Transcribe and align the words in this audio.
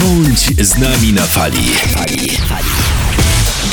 Bądź 0.00 0.66
z 0.66 0.78
nami 0.78 1.12
na 1.12 1.22
fali. 1.22 1.70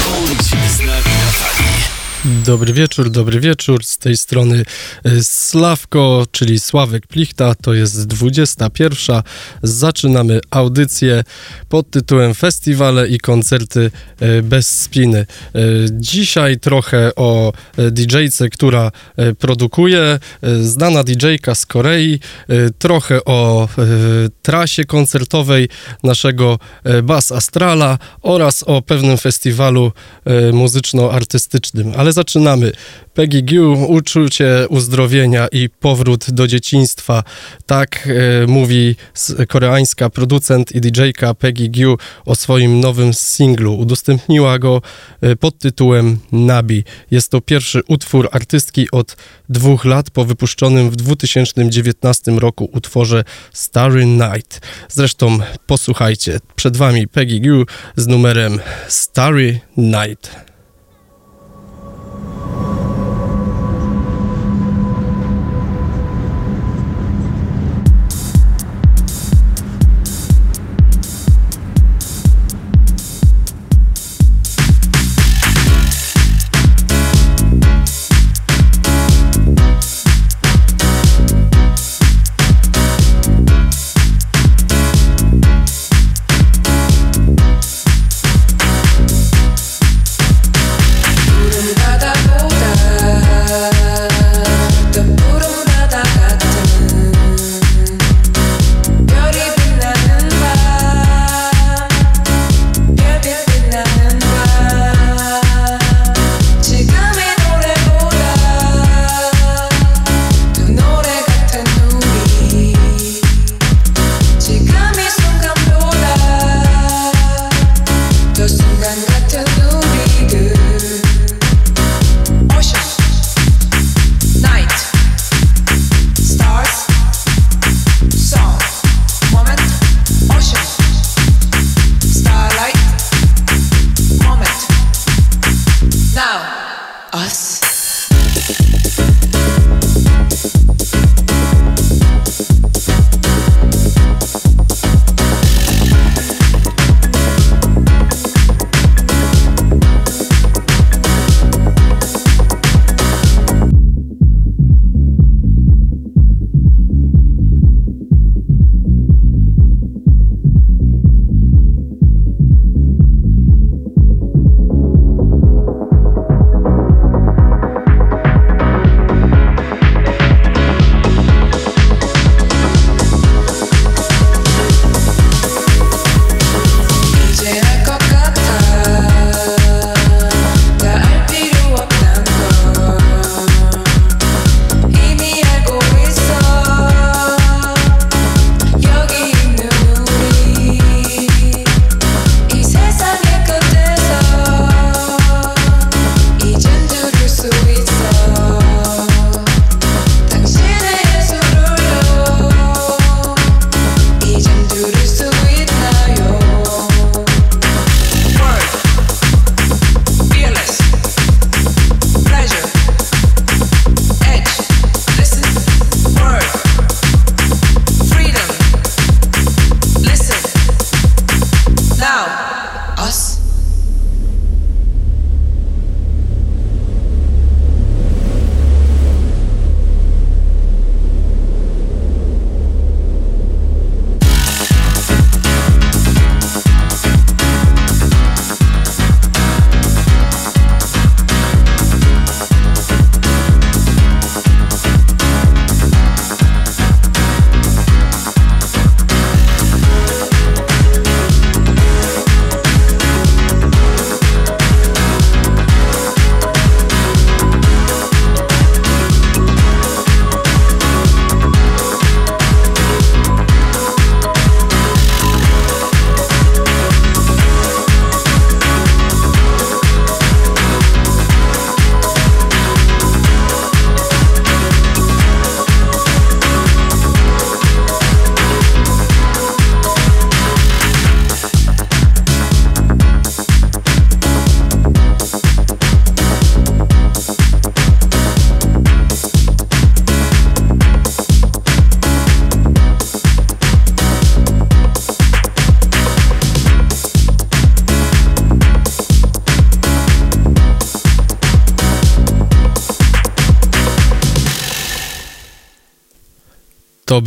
Bądź 0.03 0.71
z 0.71 0.79
nami 0.79 0.89
na 0.89 1.31
fali. 1.31 1.96
Dobry 2.25 2.74
wieczór, 2.74 3.09
dobry 3.09 3.40
wieczór. 3.40 3.85
Z 3.85 3.98
tej 3.98 4.17
strony 4.17 4.66
y, 5.06 5.24
Sławko, 5.24 6.25
czyli 6.32 6.59
Sławek 6.59 7.08
Plichta. 7.08 7.55
To 7.55 7.74
jest 7.74 8.07
21. 8.07 9.21
Zaczynamy 9.64 10.39
audycję 10.50 11.23
pod 11.70 11.90
tytułem 11.90 12.34
Festiwale 12.34 13.08
i 13.08 13.20
koncerty 13.20 13.91
y, 14.22 14.41
bez 14.41 14.68
spiny. 14.68 15.26
Y, 15.55 15.88
Dzisiaj 15.91 16.59
trochę 16.59 17.16
o 17.16 17.54
DJ-ce, 17.91 18.49
która 18.49 18.91
produkuje, 19.40 20.20
znana 20.62 21.04
DJ-ka 21.04 21.55
z 21.55 21.66
Korei, 21.66 22.20
trochę 22.80 23.26
o 23.26 23.70
trasie 24.41 24.86
koncertowej 24.86 25.70
naszego 26.04 26.59
Bass 27.04 27.31
Astrala 27.31 27.98
oraz 28.22 28.63
o 28.63 28.81
pewnym 28.81 29.18
festiwalu 29.18 29.91
muzyczno-artystycznym. 30.54 31.94
Ale 31.98 32.06
zaczynamy. 32.11 32.71
Peggy 33.13 33.41
Gu, 33.41 33.85
uczucie 33.88 34.66
uzdrowienia 34.70 35.47
i 35.52 35.70
powrót 35.70 36.31
do 36.31 36.47
dzieciństwa. 36.47 37.23
Tak 37.66 38.07
e, 38.43 38.47
mówi 38.47 38.95
koreańska 39.47 40.09
producent 40.09 40.75
i 40.75 40.81
DJ-ka 40.81 41.33
Peggy 41.33 41.70
Gu 41.70 41.97
o 42.25 42.35
swoim 42.35 42.80
nowym 42.80 43.13
singlu. 43.13 43.77
Udostępniła 43.77 44.59
go 44.59 44.81
e, 45.21 45.35
pod 45.35 45.59
tytułem 45.59 46.20
Nabi. 46.31 46.83
Jest 47.11 47.31
to 47.31 47.41
pierwszy 47.41 47.81
utwór 47.88 48.30
artystki 48.31 48.91
od 48.91 49.16
dwóch 49.49 49.85
lat 49.85 50.09
po 50.09 50.25
wypuszczonym 50.25 50.89
w 50.89 50.95
2019 50.95 52.31
roku 52.31 52.69
utworze 52.73 53.23
Starry 53.53 54.05
Night. 54.05 54.61
Zresztą 54.89 55.39
posłuchajcie, 55.67 56.39
przed 56.55 56.77
wami 56.77 57.08
Peggy 57.08 57.39
Gu 57.39 57.66
z 57.95 58.08
numerem 58.08 58.59
Starry 58.88 59.59
Night. 59.77 60.56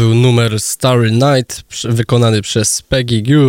Był 0.01 0.15
numer 0.15 0.61
Starry 0.61 1.11
Night 1.11 1.63
wykonany 1.85 2.43
przez 2.43 2.83
Peggy 2.83 3.23
Gu. 3.23 3.49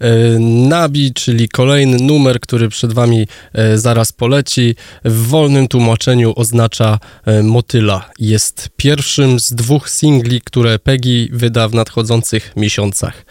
E, 0.00 0.38
Nabi, 0.68 1.12
czyli 1.12 1.48
kolejny 1.48 1.96
numer, 1.96 2.40
który 2.40 2.68
przed 2.68 2.92
wami 2.92 3.26
e, 3.52 3.78
zaraz 3.78 4.12
poleci. 4.12 4.74
W 5.04 5.26
wolnym 5.26 5.68
tłumaczeniu 5.68 6.32
oznacza 6.36 6.98
e, 7.24 7.42
motyla. 7.42 8.10
Jest 8.18 8.68
pierwszym 8.76 9.40
z 9.40 9.52
dwóch 9.52 9.90
singli, 9.90 10.40
które 10.40 10.78
Peggy 10.78 11.28
wyda 11.32 11.68
w 11.68 11.74
nadchodzących 11.74 12.52
miesiącach. 12.56 13.24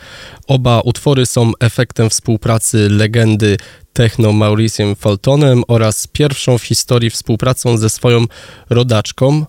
Oba 0.47 0.81
utwory 0.81 1.25
są 1.25 1.51
efektem 1.59 2.09
współpracy 2.09 2.89
legendy 2.89 3.57
techno 3.94 4.33
Mauriciem 4.33 4.95
Fultonem 4.95 5.63
oraz 5.67 6.07
pierwszą 6.07 6.57
w 6.57 6.63
historii 6.63 7.09
współpracą 7.09 7.77
ze 7.77 7.89
swoją 7.89 8.25
rodaczką 8.69 9.45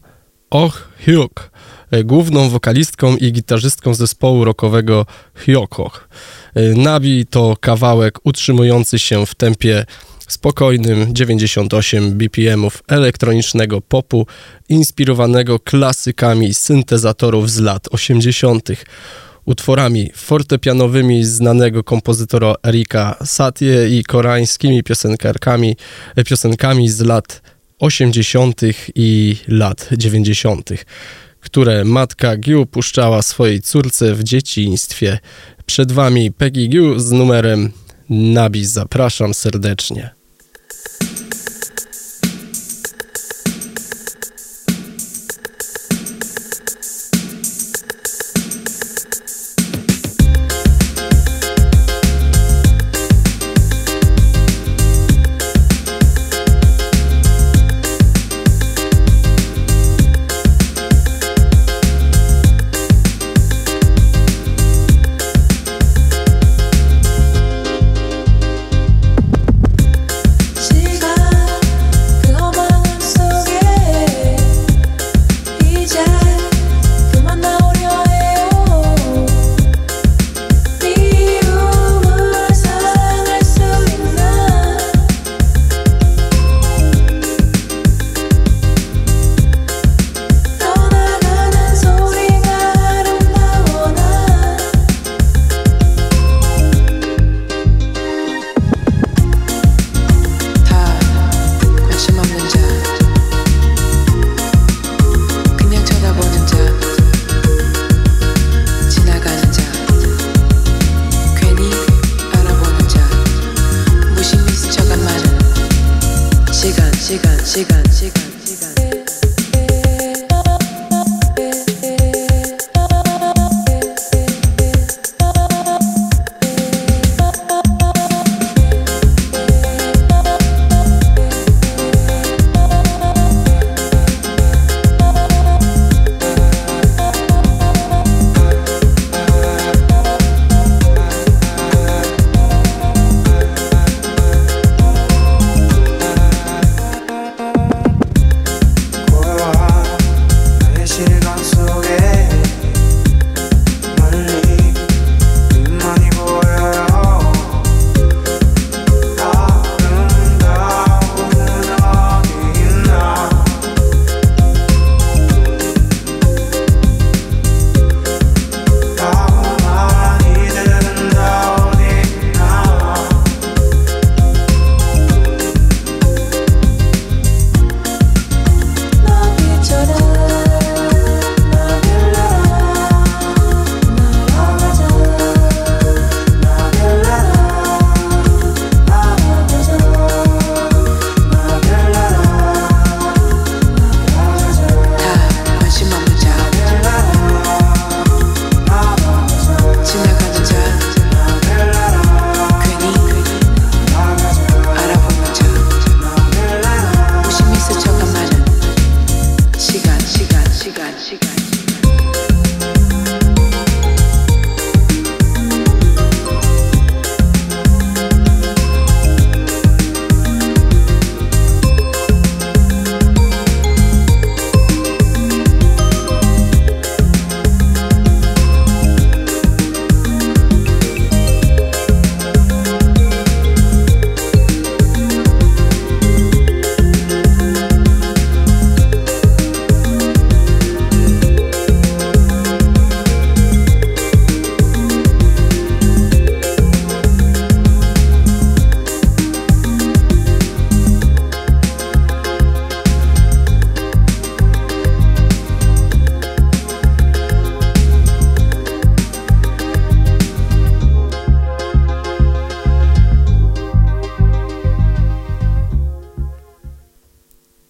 Och 0.50 0.96
E, 1.08 1.50
główną 2.04 2.48
wokalistką 2.48 3.16
i 3.16 3.32
gitarzystką 3.32 3.94
zespołu 3.94 4.44
rockowego 4.44 5.06
Hyokoch. 5.34 6.08
E, 6.54 6.62
Nabi 6.62 7.26
to 7.26 7.56
kawałek 7.60 8.18
utrzymujący 8.24 8.98
się 8.98 9.26
w 9.26 9.34
tempie 9.34 9.84
spokojnym 10.28 11.14
98 11.14 12.12
BPMów 12.12 12.82
elektronicznego 12.88 13.80
popu, 13.80 14.26
inspirowanego 14.68 15.58
klasykami 15.58 16.54
syntezatorów 16.54 17.50
z 17.50 17.60
lat 17.60 17.88
80., 17.90 18.68
utworami 19.44 20.10
fortepianowymi 20.14 21.24
znanego 21.24 21.84
kompozytora 21.84 22.54
Erika 22.66 23.16
Satie 23.24 23.88
i 23.98 24.04
koreańskimi 24.04 24.82
piosenkarkami, 24.82 25.76
e, 26.16 26.24
piosenkami 26.24 26.88
z 26.88 27.00
lat 27.00 27.42
80. 27.78 28.60
i 28.94 29.36
lat 29.48 29.88
90 29.92 30.70
które 31.46 31.84
matka 31.84 32.36
Giu 32.36 32.66
puszczała 32.66 33.22
swojej 33.22 33.60
córce 33.60 34.14
w 34.14 34.24
dzieciństwie. 34.24 35.18
Przed 35.66 35.92
wami 35.92 36.32
Peggy 36.32 36.66
Giu 36.66 36.98
z 36.98 37.12
numerem 37.12 37.72
Nabi. 38.10 38.66
Zapraszam 38.66 39.34
serdecznie. 39.34 40.15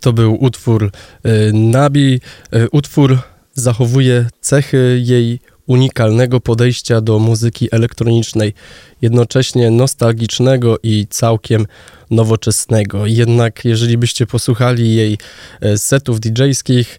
To 0.06 0.12
był 0.12 0.44
utwór 0.44 0.84
y, 1.26 1.52
Nabi, 1.52 2.20
y, 2.54 2.70
utwór 2.70 3.18
zachowuje 3.54 4.26
cechy 4.40 5.02
jej 5.04 5.40
unikalnego 5.66 6.40
podejścia 6.40 7.00
do 7.00 7.18
muzyki 7.18 7.68
elektronicznej, 7.72 8.54
jednocześnie 9.02 9.70
nostalgicznego 9.70 10.78
i 10.82 11.06
całkiem 11.10 11.66
nowoczesnego. 12.10 13.06
Jednak 13.06 13.64
jeżeli 13.64 13.98
byście 13.98 14.26
posłuchali 14.26 14.94
jej 14.94 15.18
e, 15.60 15.78
setów 15.78 16.20
DJ-skich 16.20 16.98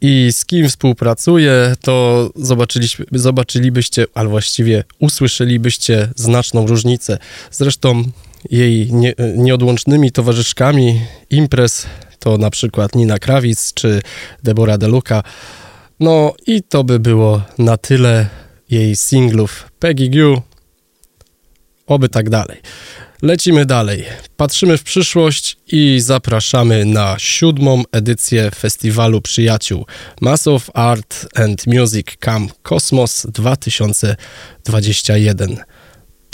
i 0.00 0.28
z 0.32 0.44
kim 0.44 0.68
współpracuje, 0.68 1.74
to 1.82 2.30
zobaczylibyście, 3.12 4.06
albo 4.14 4.30
właściwie 4.30 4.84
usłyszelibyście 4.98 6.08
znaczną 6.16 6.66
różnicę. 6.66 7.18
Zresztą 7.50 8.04
jej 8.50 8.92
nie, 8.92 9.14
nieodłącznymi 9.36 10.12
towarzyszkami 10.12 11.00
imprez 11.30 11.86
to 12.18 12.38
na 12.38 12.50
przykład 12.50 12.94
Nina 12.94 13.18
Krawic 13.18 13.72
czy 13.74 14.00
Deborah 14.42 14.78
DeLuca. 14.78 15.22
No 16.00 16.34
i 16.46 16.62
to 16.62 16.84
by 16.84 16.98
było 16.98 17.42
na 17.58 17.76
tyle 17.76 18.28
jej 18.70 18.96
singlów 18.96 19.68
Peggy 19.78 20.10
Goo, 20.10 20.42
oby 21.86 22.08
tak 22.08 22.30
dalej. 22.30 22.60
Lecimy 23.22 23.66
dalej. 23.66 24.04
Patrzymy 24.36 24.78
w 24.78 24.82
przyszłość 24.82 25.56
i 25.66 26.00
zapraszamy 26.00 26.84
na 26.84 27.16
siódmą 27.18 27.82
edycję 27.92 28.50
Festiwalu 28.50 29.20
Przyjaciół 29.20 29.86
Mass 30.20 30.46
of 30.46 30.70
Art 30.74 31.26
and 31.34 31.66
Music 31.66 32.06
Camp 32.18 32.52
Kosmos 32.62 33.26
2021. 33.32 35.56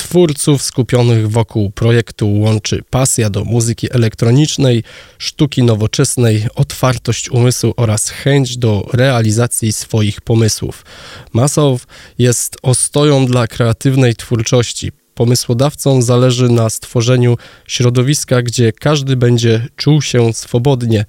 Twórców 0.04 0.62
skupionych 0.62 1.30
wokół 1.30 1.70
projektu 1.70 2.40
łączy 2.40 2.82
pasja 2.90 3.30
do 3.30 3.44
muzyki 3.44 3.92
elektronicznej, 3.92 4.82
sztuki 5.18 5.62
nowoczesnej, 5.62 6.46
otwartość 6.54 7.30
umysłu 7.30 7.74
oraz 7.76 8.08
chęć 8.08 8.56
do 8.56 8.88
realizacji 8.92 9.72
swoich 9.72 10.20
pomysłów. 10.20 10.84
Masow 11.32 11.86
jest 12.18 12.56
ostoją 12.62 13.26
dla 13.26 13.46
kreatywnej 13.46 14.14
twórczości. 14.14 14.92
Pomysłodawcom 15.14 16.02
zależy 16.02 16.48
na 16.48 16.70
stworzeniu 16.70 17.36
środowiska, 17.66 18.42
gdzie 18.42 18.72
każdy 18.72 19.16
będzie 19.16 19.68
czuł 19.76 20.02
się 20.02 20.32
swobodnie, 20.32 21.04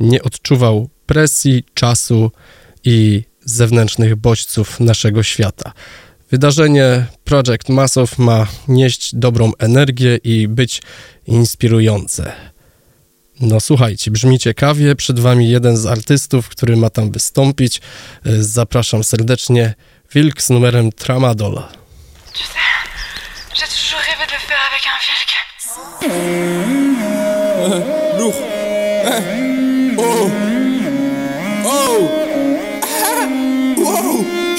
nie 0.00 0.22
odczuwał 0.22 0.88
presji, 1.06 1.64
czasu 1.74 2.30
i 2.84 3.22
zewnętrznych 3.44 4.16
bodźców 4.16 4.80
naszego 4.80 5.22
świata. 5.22 5.72
Wydarzenie 6.30 7.06
Project 7.24 7.68
Masow 7.68 8.18
ma 8.18 8.46
nieść 8.68 9.14
dobrą 9.14 9.52
energię 9.58 10.18
i 10.24 10.48
być 10.48 10.82
inspirujące. 11.26 12.32
No 13.40 13.60
słuchajcie, 13.60 14.10
brzmi 14.10 14.38
ciekawie. 14.38 14.96
Przed 14.96 15.20
wami 15.20 15.50
jeden 15.50 15.76
z 15.76 15.86
artystów, 15.86 16.48
który 16.48 16.76
ma 16.76 16.90
tam 16.90 17.10
wystąpić. 17.10 17.80
Zapraszam 18.40 19.04
serdecznie. 19.04 19.74
Wilk 20.14 20.42
z 20.42 20.50
numerem 20.50 20.92
Tramadol. 20.92 21.54
Tu 21.54 22.38
sais, 22.38 22.58
j'ai 23.54 23.66
toujours 23.66 24.00
rêvé 24.00 24.26
de 24.26 24.32
le 24.32 24.38
faire 24.48 24.62
avec 24.70 24.82
un 24.86 24.98
Wilk. 25.06 25.30
Lourd. 28.18 28.36
Oh. 29.98 30.49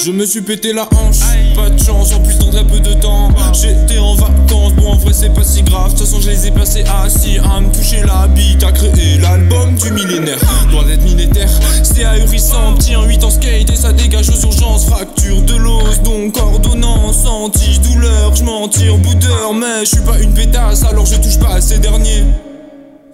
Je 0.04 0.10
me 0.10 0.26
suis 0.26 0.40
pété 0.40 0.72
la 0.72 0.88
hanche, 0.96 1.20
pas 1.54 1.70
de 1.70 1.78
chance, 1.78 2.12
en 2.12 2.18
plus 2.18 2.36
dans 2.36 2.50
très 2.50 2.64
peu 2.64 2.80
de 2.80 2.92
temps. 2.94 3.28
J'étais 3.52 3.98
en 3.98 4.16
vacances, 4.16 4.72
bon 4.74 4.94
en 4.94 4.96
vrai 4.96 5.12
c'est 5.12 5.32
pas 5.32 5.44
si 5.44 5.62
grave. 5.62 5.92
De 5.92 5.98
toute 5.98 6.08
façon 6.08 6.20
je 6.20 6.28
les 6.28 6.48
ai 6.48 6.50
passés 6.50 6.82
assis 7.04 7.38
à 7.38 7.60
me 7.60 7.72
toucher 7.72 8.02
la 8.04 8.26
bite, 8.26 8.64
à 8.64 8.72
créer 8.72 9.18
l'album 9.18 9.76
du 9.76 9.92
millénaire. 9.92 10.40
Loin 10.72 10.84
d'être 10.84 11.04
militaire, 11.04 11.48
c'était 11.84 12.04
ahurissant. 12.04 12.74
Petit 12.74 12.96
en 12.96 13.04
8 13.04 13.22
en 13.22 13.30
skate 13.30 13.70
et 13.70 13.76
ça 13.76 13.92
dégage 13.92 14.28
aux 14.30 14.42
urgences. 14.42 14.86
Fracture 14.86 15.40
de 15.42 15.54
l'os, 15.54 16.02
donc 16.02 16.36
ordonnance, 16.36 17.24
anti-douleur. 17.24 18.34
Je 18.34 18.42
m'en 18.42 18.66
tire 18.66 18.98
bout 18.98 19.14
d'heure, 19.14 19.54
mais 19.54 19.84
je 19.84 19.90
suis 19.90 20.04
pas 20.04 20.18
une 20.18 20.34
pétasse, 20.34 20.82
alors 20.82 21.06
je 21.06 21.14
touche 21.14 21.38
pas 21.38 21.54
à 21.54 21.60
ces 21.60 21.78
derniers. 21.78 22.24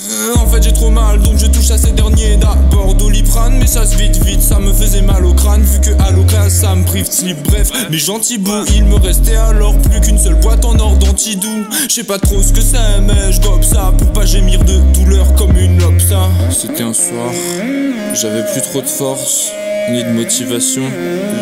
Euh, 0.01 0.35
en 0.37 0.47
fait 0.47 0.63
j'ai 0.63 0.73
trop 0.73 0.91
mal 0.91 1.21
donc 1.21 1.39
je 1.39 1.47
touche 1.47 1.71
à 1.71 1.79
ces 1.79 1.91
derniers. 1.91 2.37
D'abord 2.37 2.95
doliprane 2.95 3.59
mais 3.59 3.67
ça 3.67 3.85
se 3.85 3.97
vite 3.97 4.25
vite 4.25 4.41
Ça 4.41 4.59
me 4.61 4.73
faisait 4.73 5.03
mal 5.03 5.25
au 5.25 5.35
crâne. 5.35 5.63
Vu 5.63 5.81
que 5.81 5.91
à 6.03 6.11
l'occasion 6.13 6.69
ça 6.69 6.75
me 6.75 6.85
prive 6.85 7.09
de 7.09 7.13
slip. 7.13 7.43
Bref 7.43 7.71
mes 7.91 7.99
gentils 7.99 8.39
bouts 8.39 8.65
il 8.75 8.85
me 8.85 8.95
restait 8.97 9.37
alors 9.37 9.77
plus 9.79 10.01
qu'une 10.01 10.19
seule 10.19 10.37
boîte 10.37 10.65
en 10.65 10.79
or 10.79 10.97
d'antidou 10.97 11.67
Je 11.89 11.95
sais 11.95 12.05
pas 12.05 12.19
trop 12.19 12.41
ce 12.41 12.53
que 12.53 12.61
c'est 12.61 13.01
mais 13.03 13.33
je 13.33 13.41
ça 13.67 13.93
Pour 13.99 14.13
pas 14.13 14.25
gémir 14.25 14.65
de 14.65 14.79
douleur 14.95 15.35
comme 15.35 15.57
une 15.57 15.81
lopsa 15.81 16.29
C'était 16.51 16.85
un 16.85 16.95
soir 16.95 17.33
J'avais 18.15 18.45
plus 18.53 18.63
trop 18.63 18.81
de 18.81 18.87
force 18.87 19.51
Ni 19.91 20.05
de 20.05 20.11
motivation. 20.11 20.83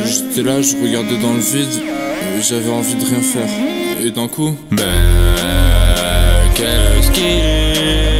J'étais 0.06 0.42
là 0.42 0.62
je 0.62 0.76
regardais 0.82 1.18
dans 1.18 1.34
le 1.34 1.40
vide 1.40 1.82
J'avais 2.40 2.70
envie 2.70 2.94
de 2.94 3.04
rien 3.04 3.20
faire. 3.20 3.48
Et 4.02 4.10
d'un 4.10 4.28
coup 4.28 4.56
Ben 4.70 4.86
qu'est-ce 6.54 7.10
qui 7.10 8.15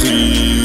pris. 0.00 0.57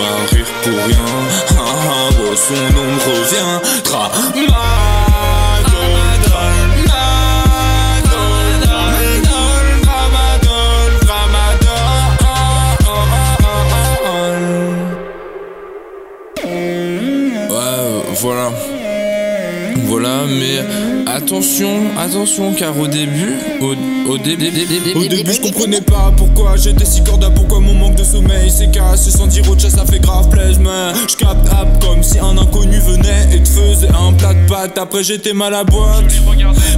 À 0.00 0.34
rire 0.34 0.46
pour 0.62 0.84
rien. 0.86 1.06
Ah 1.50 1.62
ah 1.62 2.08
oh, 2.20 2.34
son 2.34 2.54
nom 2.54 2.84
me 2.84 3.00
reviendra 3.10 4.10
attention, 21.16 21.96
attention, 21.98 22.52
car 22.52 22.78
au 22.78 22.86
début, 22.86 23.34
au, 23.62 23.74
au 24.10 24.18
début, 24.18 24.50
au 24.94 25.04
début, 25.06 25.32
je 25.32 25.40
comprenais 25.40 25.80
pas 25.80 26.12
pourquoi 26.14 26.56
j'étais 26.56 26.84
si 26.84 27.02
corda, 27.02 27.30
pourquoi 27.30 27.60
mon 27.60 27.72
manque 27.72 27.94
de 27.94 28.04
sommeil 28.04 28.50
s'est 28.50 28.70
cassé 28.70 29.10
sans 29.10 29.26
dire 29.26 29.48
autre 29.50 29.62
chose, 29.62 29.70
ça 29.70 29.86
fait 29.86 29.98
grave 29.98 30.28
plaisir, 30.28 30.60
mais 30.60 30.92
je 31.08 31.16
capte 31.16 31.48
comme 31.80 32.02
si 32.02 32.18
un 32.18 32.36
inconnu 32.36 32.78
venait 32.78 33.34
et 33.34 33.42
te 33.42 33.48
faisait 33.48 33.88
un 33.88 34.12
plat 34.12 34.34
de 34.34 34.46
pâtes. 34.48 34.78
Après, 34.78 35.02
j'étais 35.02 35.32
mal 35.32 35.54
à 35.54 35.64
boîte. 35.64 36.04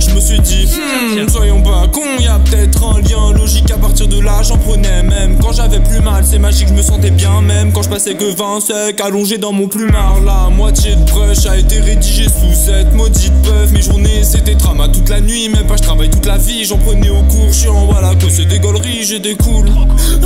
Je 0.01 0.15
me 0.15 0.21
suis 0.21 0.39
dit, 0.39 0.67
hmm, 0.67 1.29
soyons 1.29 1.63
pas 1.63 1.89
cons, 1.93 2.01
y 2.21 2.27
a 2.27 2.39
peut-être 2.39 2.85
un 2.85 3.01
lien 3.01 3.37
logique 3.37 3.71
à 3.73 3.77
partir 3.77 4.07
de 4.07 4.21
là, 4.21 4.43
j'en 4.43 4.57
prenais 4.57 5.03
même. 5.03 5.37
Quand 5.41 5.53
j'avais 5.53 5.81
plus 5.81 6.01
mal, 6.01 6.25
c'est 6.25 6.39
magique, 6.39 6.69
je 6.69 6.75
me 6.75 6.83
sentais 6.83 7.11
bien, 7.11 7.41
même 7.41 7.73
quand 7.73 7.83
je 7.83 7.89
passais 7.89 8.15
que 8.15 8.25
20 8.25 8.61
secs, 8.61 9.01
allongé 9.01 9.39
dans 9.39 9.53
mon 9.53 9.67
plumard. 9.67 10.21
La 10.25 10.49
moitié 10.49 10.95
de 10.95 11.11
brush 11.11 11.45
a 11.47 11.57
été 11.57 11.81
rédigée 11.81 12.29
sous 12.29 12.55
cette 12.55 12.95
maudite 12.95 13.35
peuf. 13.43 13.73
Mes 13.73 13.83
journées 13.83 14.25
c'était 14.29 14.55
drama 14.55 14.89
toute 14.89 15.09
la 15.09 15.21
nuit, 15.21 15.49
même 15.49 15.67
pas 15.67 15.77
je 15.77 15.83
travaille 15.83 16.11
toute 16.11 16.27
la 16.27 16.37
vie. 16.37 16.65
J'en 16.65 16.79
prenais 16.79 17.09
au 17.09 17.23
cours 17.23 17.53
chiant, 17.53 17.87
voilà 17.87 18.15
que 18.15 18.29
c'est 18.29 18.45
des 18.45 18.59
gauleries, 18.59 19.05
j'ai 19.05 19.19
des 19.19 19.37
cools. 19.37 19.71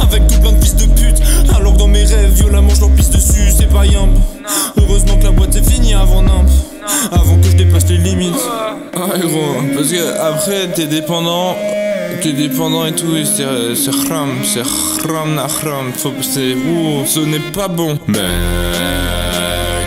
Avec 0.03 0.27
tout 0.27 0.41
plein 0.41 0.53
de 0.53 0.63
fils 0.63 0.77
de 0.77 0.87
pute, 0.87 1.23
alors 1.55 1.75
que 1.75 1.79
dans 1.79 1.89
mes 1.89 2.05
rêves, 2.05 2.33
violemment 2.35 2.75
je 2.75 2.81
leur 2.81 2.91
pisse 2.91 3.11
dessus, 3.11 3.53
c'est 3.57 3.69
pas 3.69 3.87
yimp. 3.87 4.19
Heureusement 4.77 5.17
que 5.17 5.25
la 5.25 5.31
boîte 5.31 5.55
est 5.55 5.71
finie 5.71 5.95
avant 5.95 6.23
nimp. 6.23 6.49
Avant 7.13 7.37
que 7.37 7.47
je 7.47 7.57
dépasse 7.57 7.87
les 7.89 7.99
limites. 7.99 8.35
Ouais, 8.95 9.21
gros, 9.21 9.55
parce 9.75 9.89
que 9.89 10.21
après 10.21 10.69
t'es 10.75 10.87
dépendant. 10.87 11.57
T'es 12.21 12.35
dépendant 12.35 12.85
et 12.87 12.93
tout, 12.93 13.17
et 13.17 13.25
c'est 13.25 13.47
c'est 13.75 13.91
haram, 13.91 14.29
c'est 14.45 14.61
haram 14.61 15.35
na 15.35 15.45
haram. 15.45 15.93
Faut, 15.97 16.13
c'est, 16.21 16.55
ouh, 16.55 17.05
ce 17.07 17.21
n'est 17.21 17.41
pas 17.53 17.69
bon. 17.69 17.99
Mais 18.07 18.19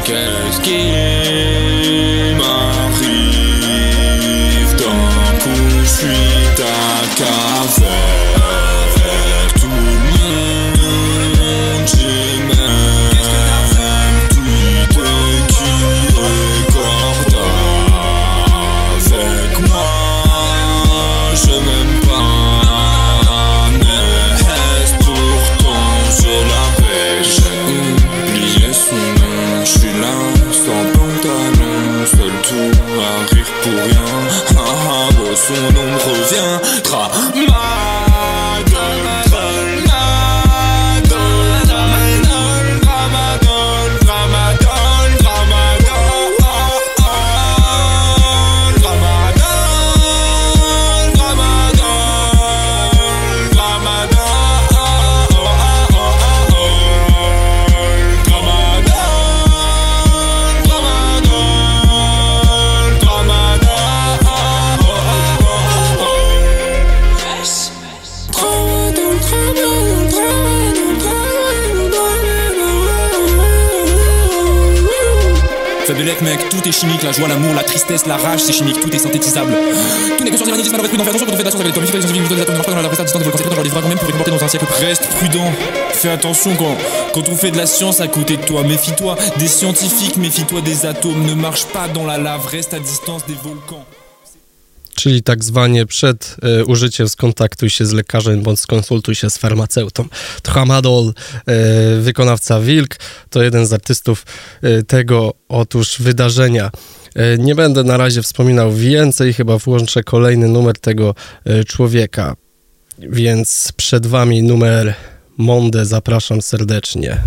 qu'est-ce 0.04 0.60
qui 0.60 0.72
m'arrive 2.36 2.95
Caverna 7.16 8.45
My. 36.96 37.95
Tout 76.50 76.68
est 76.68 76.72
chimique, 76.72 77.04
la 77.04 77.12
joie, 77.12 77.28
l'amour, 77.28 77.54
la 77.54 77.64
tristesse, 77.64 78.06
la 78.06 78.18
rage, 78.18 78.40
c'est 78.40 78.54
chimique, 78.54 78.80
tout 78.80 78.94
est 78.94 79.00
synthétisable. 79.00 79.54
Tout 80.18 80.24
n'est 80.24 80.32
que 80.32 80.38
sur 80.38 80.48
magnétisme, 80.48 80.78
malheureusement, 80.78 81.04
fais 81.04 81.10
attention 81.10 81.26
quand 81.26 81.34
on 81.34 81.38
fait 81.38 81.44
de 81.44 81.46
la 81.46 81.52
science 81.52 81.62
avec 81.62 81.76
les 81.76 81.82
les 81.82 81.88
les 81.90 83.70
les 83.70 83.88
même 83.90 83.98
pour 83.98 84.08
récompenser 84.08 84.32
dans 84.32 84.44
un 84.44 84.48
siècle. 84.48 84.66
Reste 84.80 85.08
prudent, 85.10 85.52
fais 85.92 86.10
attention 86.10 86.56
quand, 86.56 86.76
quand 87.14 87.30
on 87.30 87.36
fait 87.36 87.52
de 87.52 87.58
la 87.58 87.66
science 87.66 88.02
à 88.02 88.08
côté 88.08 88.38
de 88.38 88.44
toi, 88.44 88.64
méfie-toi 88.64 89.16
des 89.38 89.48
scientifiques, 89.48 90.18
méfie-toi 90.18 90.62
des 90.62 90.86
atomes, 90.86 91.26
ne 91.26 91.34
marche 91.34 91.66
pas 91.66 91.88
dans 91.88 92.06
la 92.06 92.18
lave, 92.18 92.46
reste 92.48 92.74
à 92.74 92.80
distance 92.80 93.26
des 93.26 93.36
volcans. 93.44 93.86
Czyli 95.06 95.24
tak 95.24 95.44
zwanie 95.44 95.86
przed 95.86 96.36
e, 96.44 96.66
użyciem 96.66 97.10
skontaktuj 97.10 97.70
się 97.70 97.86
z 97.86 97.92
lekarzem 97.92 98.42
bądź 98.42 98.60
skonsultuj 98.60 99.16
się 99.16 99.30
z 99.30 99.38
farmaceutą. 99.38 100.06
Tramadol, 100.42 101.14
e, 101.46 102.00
wykonawca 102.00 102.60
Wilk, 102.60 102.96
to 103.30 103.44
jeden 103.44 103.68
z 103.68 103.74
artystów 103.74 104.26
e, 104.62 104.84
tego 104.84 105.34
otóż 105.50 105.96
wydarzenia. 106.00 106.72
Nie 107.38 107.56
będę 107.56 107.84
na 107.84 107.98
razie 107.98 108.22
wspominał 108.22 108.74
więcej, 108.74 109.34
chyba 109.34 109.58
włączę 109.58 110.04
kolejny 110.04 110.48
numer 110.48 110.80
tego 110.80 111.16
człowieka. 111.68 112.36
Więc 113.00 113.74
przed 113.78 114.08
wami 114.08 114.44
numer 114.44 114.94
Monde, 115.38 115.86
zapraszam 115.86 116.42
serdecznie. 116.42 117.18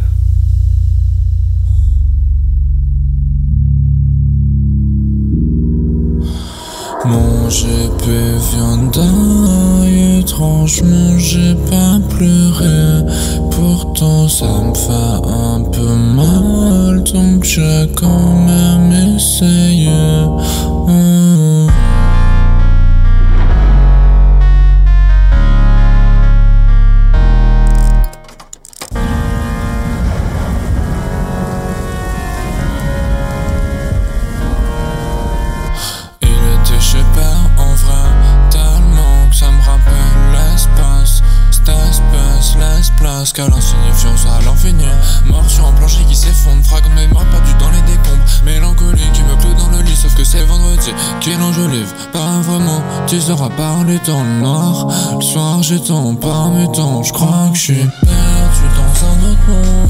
Peu 7.48 8.36
viande 8.52 8.90
d'ail, 8.92 10.20
étrangement 10.20 11.16
j'ai 11.16 11.54
pas 11.70 11.98
pleuré. 12.10 13.06
Pourtant 13.50 14.28
ça 14.28 14.44
me 14.44 14.74
fait 14.74 15.26
un 15.26 15.62
peu 15.62 15.94
mal 15.94 17.02
Donc 17.04 17.44
j'ai 17.44 17.88
quand 17.96 18.34
même 18.46 18.92
essayé 19.16 19.88
place 43.18 43.32
qu'à 43.32 43.48
l'insignifiance 43.48 44.26
à 44.26 44.38
Mort 45.26 45.50
sur 45.50 45.66
un 45.66 45.72
plancher 45.72 46.04
qui 46.08 46.14
s'effondre, 46.14 46.64
fragment 46.64 47.08
pas 47.12 47.24
perdu 47.24 47.52
dans 47.58 47.70
les 47.70 47.82
décombres. 47.82 48.24
Mélancolie 48.44 49.10
qui 49.12 49.22
me 49.22 49.34
cloue 49.40 49.54
dans 49.54 49.76
le 49.76 49.82
lit 49.82 49.96
sauf 49.96 50.14
que 50.14 50.22
c'est 50.22 50.44
vendredi 50.44 50.90
Qu'il 51.20 51.32
livre. 51.32 51.94
Pas 52.12 52.40
vraiment, 52.42 52.80
tu 53.08 53.20
seras 53.20 53.48
parler 53.48 53.98
dans 54.06 54.22
le 54.22 54.40
noir 54.40 54.86
Le 55.16 55.24
soir 55.24 55.62
j'étends 55.62 56.14
par 56.14 56.50
mes 56.50 56.70
temps, 56.70 57.02
je 57.02 57.12
crois 57.12 57.48
que 57.50 57.58
je 57.58 57.62
suis 57.62 57.74
perdu 57.74 58.64
dans 58.76 59.06
un 59.06 59.30
autre 59.30 59.48
monde 59.48 59.87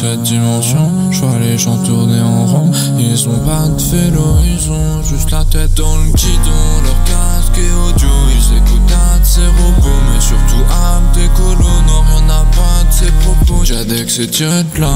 cette 0.00 0.22
dimension. 0.22 0.90
Je 1.10 1.20
vois 1.20 1.38
les 1.38 1.56
gens 1.56 1.78
tourner 1.78 2.20
en 2.20 2.44
rond. 2.46 2.70
Ils 2.98 3.28
ont 3.28 3.38
pas 3.38 3.66
de 3.66 3.82
vélo, 3.82 4.36
ils 4.44 4.70
ont 4.70 5.02
juste 5.02 5.30
la 5.30 5.44
tête 5.44 5.74
dans 5.74 5.96
le 5.96 6.12
guidon. 6.12 6.64
Leur 6.84 7.04
casque 7.04 7.58
et 7.58 7.72
audio, 7.88 8.08
ils 8.30 8.58
écoutent 8.58 8.92
à 8.92 9.18
de 9.18 9.24
ces 9.24 9.46
robots. 9.46 10.02
Mais 10.12 10.20
surtout 10.20 10.64
à 10.70 11.00
des 11.14 11.28
colos, 11.28 11.80
non, 11.86 12.02
rien 12.10 12.26
n'a 12.26 12.44
pas 12.52 12.84
de 12.88 12.92
ces 12.92 13.12
propos. 13.22 13.64
Jadex 13.64 14.18
et 14.18 14.28
tiré 14.28 14.64
de 14.74 14.80
là, 14.80 14.94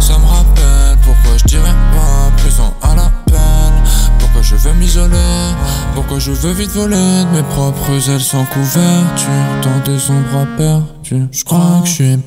ça 0.00 0.18
me 0.18 0.26
rappelle 0.26 0.98
pourquoi 1.02 1.38
je 1.38 1.44
dirais 1.44 1.76
pas 1.94 2.36
présent 2.36 2.74
à 2.82 2.94
l'appel. 2.94 3.72
Pourquoi 4.18 4.42
je 4.42 4.56
veux 4.56 4.74
m'isoler, 4.74 5.54
pourquoi 5.94 6.18
je 6.18 6.32
veux 6.32 6.52
vite 6.52 6.70
voler 6.72 6.96
de 6.96 7.36
mes 7.36 7.42
propres 7.54 8.10
ailes 8.10 8.20
sans 8.20 8.44
couverture. 8.44 9.30
Dans 9.62 9.90
des 9.90 10.10
ombres 10.10 10.46
perdues, 10.58 11.26
je 11.32 11.44
crois 11.44 11.80
que 11.82 11.88
je 11.88 11.92
suis 11.92 12.18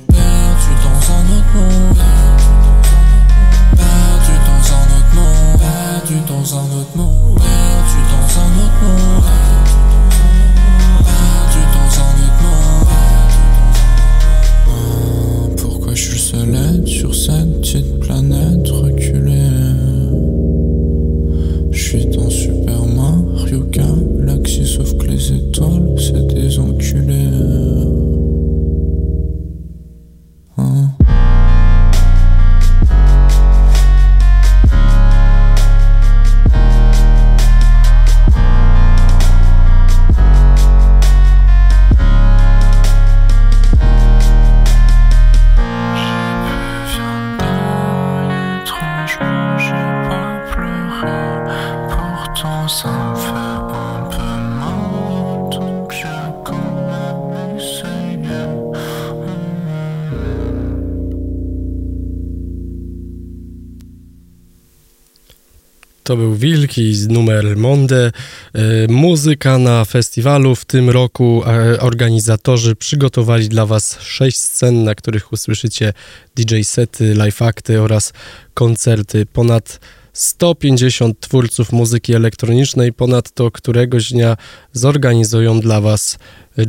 To 66.10 66.18
był 66.18 66.36
Wilki 66.36 66.96
z 66.96 67.08
numer 67.08 67.58
Monde. 67.58 68.12
E, 68.54 68.62
muzyka 68.88 69.58
na 69.58 69.86
festiwalu 69.86 70.56
w 70.56 70.66
tym 70.66 70.90
roku. 70.90 71.44
Organizatorzy 71.80 72.76
przygotowali 72.76 73.50
dla 73.50 73.66
Was 73.66 73.98
sześć 74.02 74.38
scen, 74.40 74.84
na 74.84 74.96
których 74.96 75.34
usłyszycie 75.34 75.94
DJ 76.36 76.62
sety, 76.62 77.16
live 77.16 77.42
akty 77.42 77.82
oraz 77.82 78.14
koncerty. 78.54 79.26
Ponad 79.26 79.80
150 80.14 81.20
twórców 81.20 81.72
muzyki 81.72 82.14
elektronicznej. 82.14 82.94
Ponadto 82.94 83.52
któregoś 83.52 84.12
dnia 84.12 84.38
zorganizują 84.74 85.60
dla 85.60 85.82
Was 85.82 86.18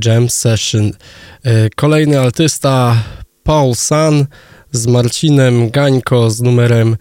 jam 0.04 0.30
session. 0.30 0.92
E, 1.42 1.70
kolejny 1.76 2.20
artysta 2.20 3.02
Paul 3.42 3.74
San 3.74 4.26
z 4.72 4.86
Marcinem 4.86 5.70
Gańko 5.70 6.30
z 6.30 6.40
numerem 6.40 6.96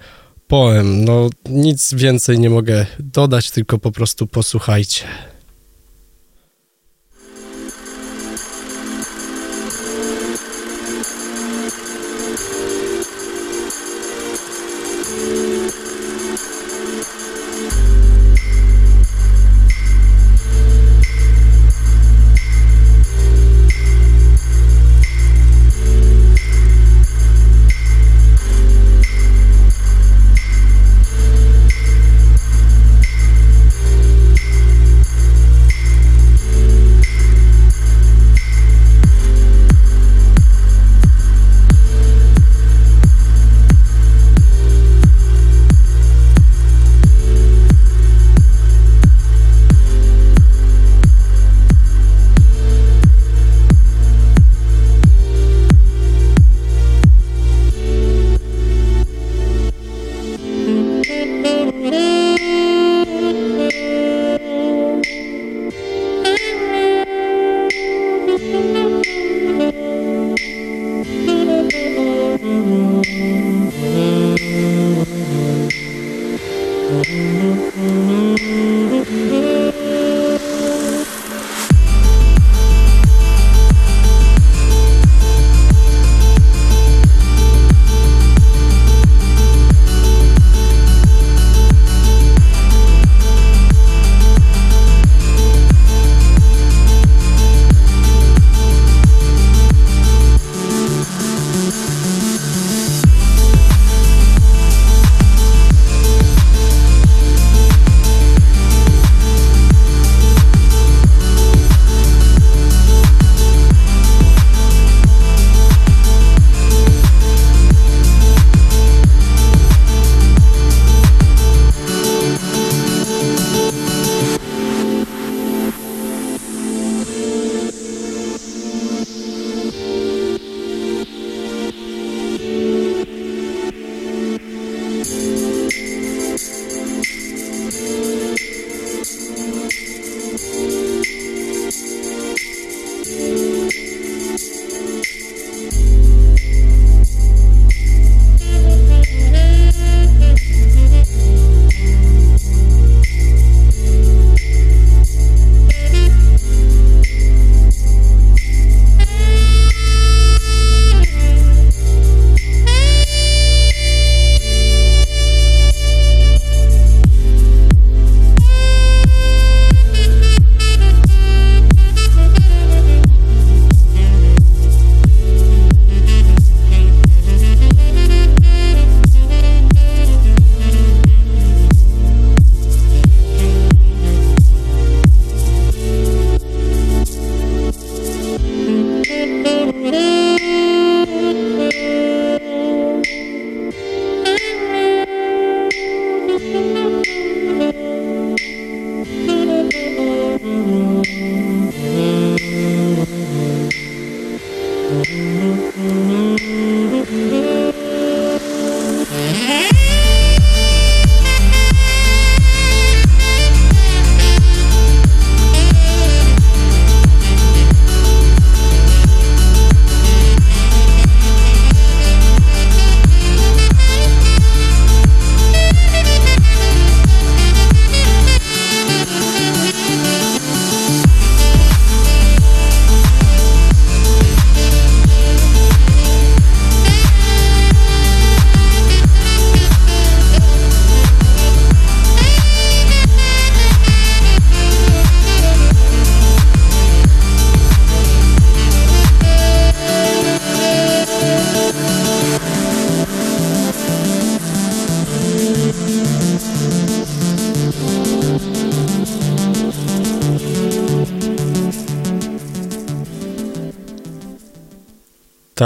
poem. 0.50 1.06
No 1.06 1.30
nic 1.50 1.94
więcej 1.94 2.40
nie 2.40 2.50
mogę 2.50 2.86
dodać, 3.00 3.52
tylko 3.52 3.78
po 3.78 3.92
prostu 3.92 4.28
posłuchajcie. 4.28 5.06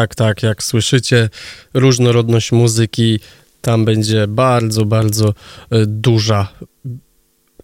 Tak, 0.03 0.15
tak, 0.15 0.43
jak 0.43 0.63
słyszycie, 0.63 1.29
różnorodność 1.73 2.51
muzyki 2.51 3.19
tam 3.61 3.85
będzie 3.85 4.27
bardzo, 4.27 4.85
bardzo 4.85 5.29
e, 5.29 5.33
duża. 5.85 6.53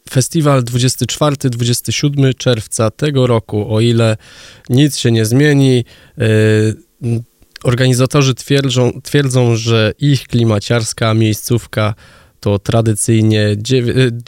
Festiwal 0.10 0.64
24-27 0.64 2.36
czerwca 2.38 2.92
tego 2.92 3.28
roku, 3.28 3.76
o 3.76 3.82
ile 3.82 4.18
nic 4.70 4.98
się 4.98 5.12
nie 5.12 5.26
zmieni. 5.26 5.86
E, 6.18 6.24
organizatorzy 7.64 8.36
twierdzą, 8.36 9.02
twierdzą, 9.04 9.56
że 9.56 9.94
ich 10.00 10.28
klimaciarska 10.28 11.14
miejscówka 11.14 11.96
to 12.40 12.60
tradycyjnie 12.60 13.56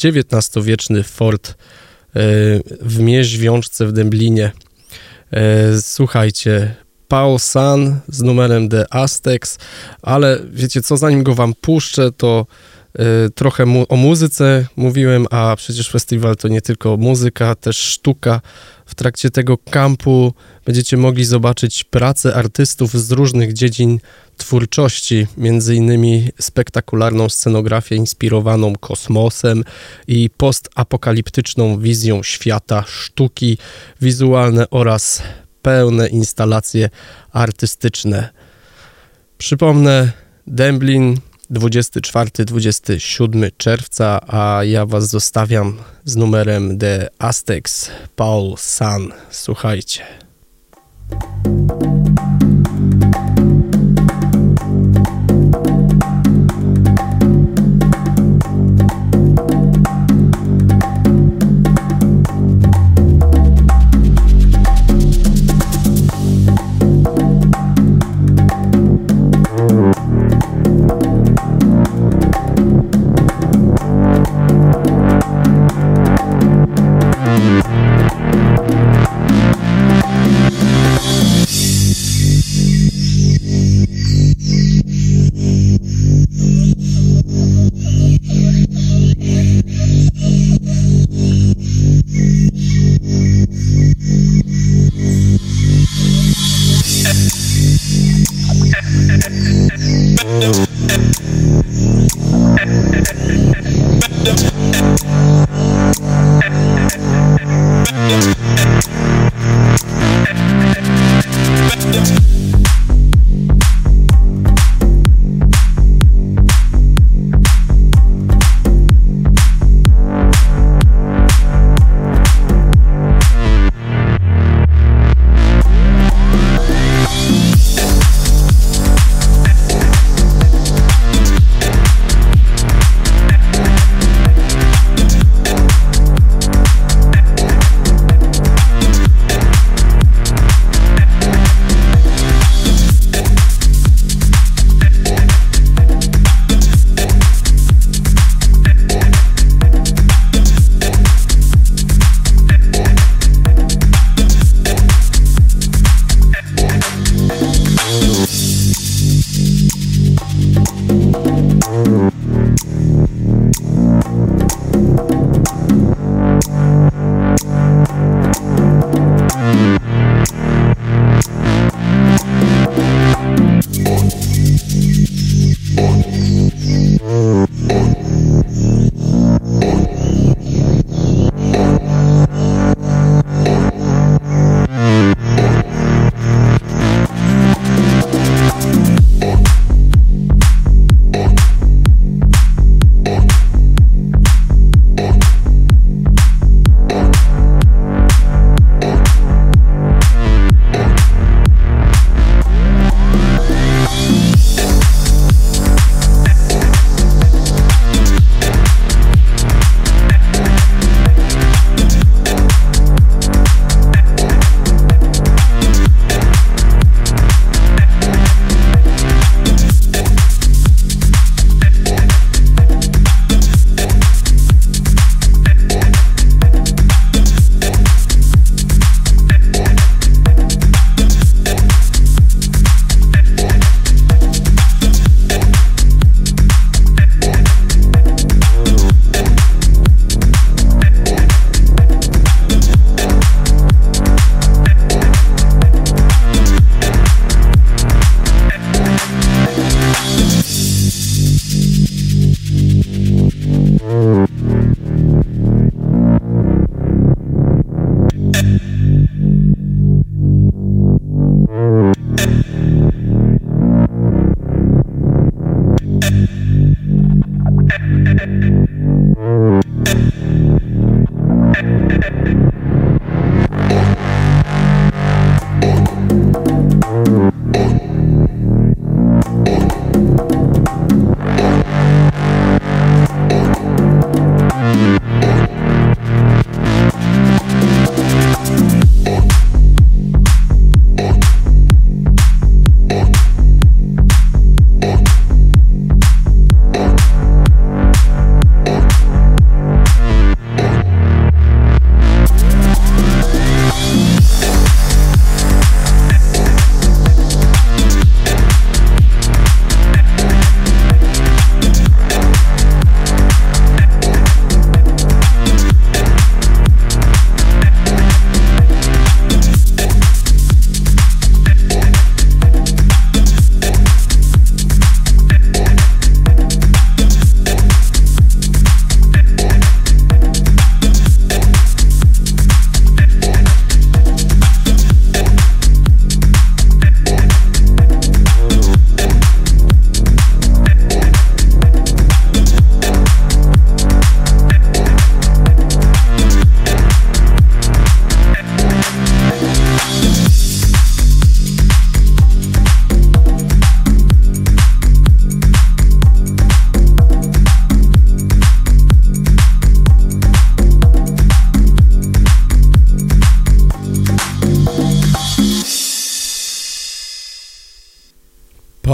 XIX-wieczny 0.03 1.03
fort 1.03 1.49
e, 1.49 1.53
w 2.81 2.99
Mieźwiączce 2.99 3.87
w 3.87 3.91
Dęblinie. 3.91 4.51
Słuchajcie, 5.81 6.75
Paul 7.11 7.39
San 7.39 7.99
z 8.07 8.21
numerem 8.21 8.69
The 8.69 8.93
Aztecs, 8.93 9.57
ale 10.01 10.39
wiecie 10.51 10.81
co, 10.81 10.97
zanim 10.97 11.23
go 11.23 11.35
wam 11.35 11.53
puszczę, 11.61 12.11
to 12.11 12.45
y, 12.99 13.29
trochę 13.29 13.65
mu 13.65 13.85
o 13.89 13.95
muzyce 13.95 14.67
mówiłem, 14.75 15.25
a 15.31 15.55
przecież 15.57 15.89
festiwal 15.89 16.35
to 16.35 16.47
nie 16.47 16.61
tylko 16.61 16.97
muzyka, 16.97 17.55
też 17.55 17.77
sztuka. 17.77 18.41
W 18.85 18.95
trakcie 18.95 19.29
tego 19.29 19.57
kampu 19.57 20.33
będziecie 20.65 20.97
mogli 20.97 21.25
zobaczyć 21.25 21.83
pracę 21.83 22.35
artystów 22.35 22.91
z 22.93 23.11
różnych 23.11 23.53
dziedzin 23.53 23.99
twórczości, 24.37 25.27
między 25.37 25.75
innymi 25.75 26.29
spektakularną 26.39 27.29
scenografię 27.29 27.95
inspirowaną 27.95 28.75
kosmosem 28.75 29.63
i 30.07 30.29
postapokaliptyczną 30.37 31.79
wizją 31.79 32.23
świata, 32.23 32.83
sztuki 32.87 33.57
wizualne 34.01 34.69
oraz 34.69 35.21
pełne 35.61 36.07
instalacje 36.07 36.89
artystyczne. 37.31 38.29
Przypomnę, 39.37 40.11
Demblin 40.47 41.17
24-27 41.51 43.51
czerwca, 43.57 44.19
a 44.27 44.63
ja 44.63 44.85
was 44.85 45.09
zostawiam 45.09 45.77
z 46.05 46.15
numerem 46.15 46.77
The 46.77 47.07
Aztecs 47.19 47.91
Paul 48.15 48.55
San. 48.57 49.13
Słuchajcie. 49.29 50.03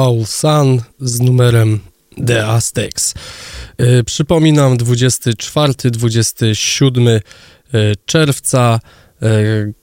Paul 0.07 0.25
Sun 0.25 0.81
z 0.99 1.19
numerem 1.19 1.79
The 2.27 2.47
Aztecs. 2.47 3.13
E, 3.77 4.03
przypominam, 4.03 4.77
24-27 4.77 7.09
e, 7.09 7.21
czerwca 8.05 8.79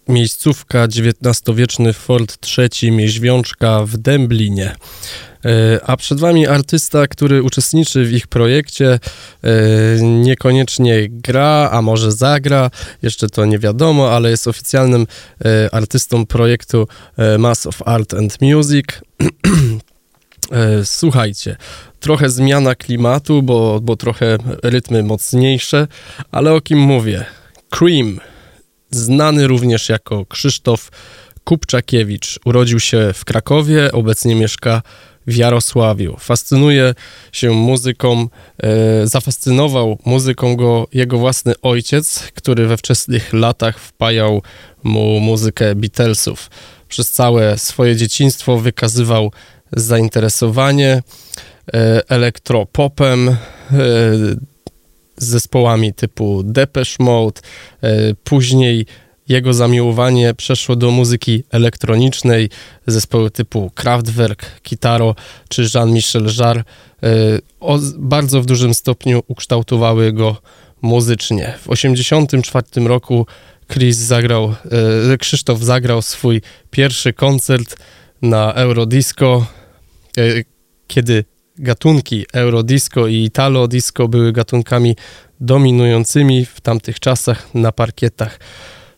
miejscówka 0.08 0.84
XIX-wieczny 0.84 1.92
Fort 1.92 2.38
III 2.58 2.92
Mieźwiączka 2.92 3.86
w 3.86 3.96
Dęblinie. 3.96 4.76
A 5.86 5.96
przed 5.96 6.20
Wami 6.20 6.46
artysta, 6.46 7.06
który 7.06 7.42
uczestniczy 7.42 8.04
w 8.04 8.12
ich 8.12 8.26
projekcie, 8.26 8.98
niekoniecznie 10.02 11.08
gra, 11.08 11.68
a 11.72 11.82
może 11.82 12.12
zagra, 12.12 12.70
jeszcze 13.02 13.28
to 13.28 13.44
nie 13.44 13.58
wiadomo, 13.58 14.10
ale 14.10 14.30
jest 14.30 14.48
oficjalnym 14.48 15.06
artystą 15.72 16.26
projektu 16.26 16.88
Mass 17.38 17.66
of 17.66 17.82
Art 17.84 18.14
and 18.14 18.40
Music. 18.40 18.86
Słuchajcie, 20.84 21.56
trochę 22.00 22.30
zmiana 22.30 22.74
klimatu, 22.74 23.42
bo, 23.42 23.80
bo 23.80 23.96
trochę 23.96 24.38
rytmy 24.62 25.02
mocniejsze, 25.02 25.86
ale 26.32 26.52
o 26.52 26.60
kim 26.60 26.78
mówię? 26.78 27.24
Cream, 27.70 28.20
znany 28.90 29.46
również 29.46 29.88
jako 29.88 30.26
Krzysztof 30.26 30.90
Kupczakiewicz, 31.44 32.38
urodził 32.44 32.80
się 32.80 33.10
w 33.14 33.24
Krakowie, 33.24 33.92
obecnie 33.92 34.34
mieszka 34.34 34.82
w 35.26 35.36
Jarosławiu. 35.36 36.16
Fascynuje 36.18 36.94
się 37.32 37.50
muzyką, 37.50 38.28
e, 38.62 39.06
zafascynował 39.06 39.98
muzyką 40.04 40.56
go 40.56 40.86
jego 40.92 41.18
własny 41.18 41.54
ojciec, 41.62 42.18
który 42.34 42.66
we 42.66 42.76
wczesnych 42.76 43.32
latach 43.32 43.78
wpajał 43.78 44.42
mu 44.82 45.20
muzykę 45.20 45.74
Beatlesów. 45.74 46.50
Przez 46.88 47.12
całe 47.12 47.58
swoje 47.58 47.96
dzieciństwo 47.96 48.58
wykazywał 48.58 49.32
zainteresowanie 49.76 51.02
e, 51.74 52.02
elektropopem, 52.08 53.28
e, 53.28 53.36
z 55.16 55.26
zespołami 55.26 55.94
typu 55.94 56.42
Depeche 56.44 56.96
Mode. 57.04 57.40
E, 57.82 58.14
później 58.24 58.86
jego 59.28 59.54
zamiłowanie 59.54 60.34
przeszło 60.34 60.76
do 60.76 60.90
muzyki 60.90 61.44
elektronicznej, 61.50 62.50
zespoły 62.86 63.30
typu 63.30 63.70
Kraftwerk, 63.74 64.60
Kitaro 64.62 65.14
czy 65.48 65.66
Jean-Michel 65.74 66.26
Jarre 66.38 66.64
o 67.60 67.78
bardzo 67.98 68.42
w 68.42 68.46
dużym 68.46 68.74
stopniu 68.74 69.22
ukształtowały 69.28 70.12
go 70.12 70.36
muzycznie. 70.82 71.54
W 71.58 71.68
1984 71.68 72.88
roku 72.88 73.26
Chris 73.72 73.96
zagrał, 73.96 74.54
Krzysztof 75.18 75.60
zagrał 75.60 76.02
swój 76.02 76.42
pierwszy 76.70 77.12
koncert 77.12 77.76
na 78.22 78.54
Eurodisco 78.54 79.46
kiedy 80.86 81.24
gatunki 81.58 82.26
Eurodisco 82.32 83.06
i 83.06 83.14
Italo 83.24 83.68
Disco 83.68 84.08
były 84.08 84.32
gatunkami 84.32 84.96
dominującymi 85.40 86.46
w 86.46 86.60
tamtych 86.60 87.00
czasach 87.00 87.54
na 87.54 87.72
parkietach. 87.72 88.40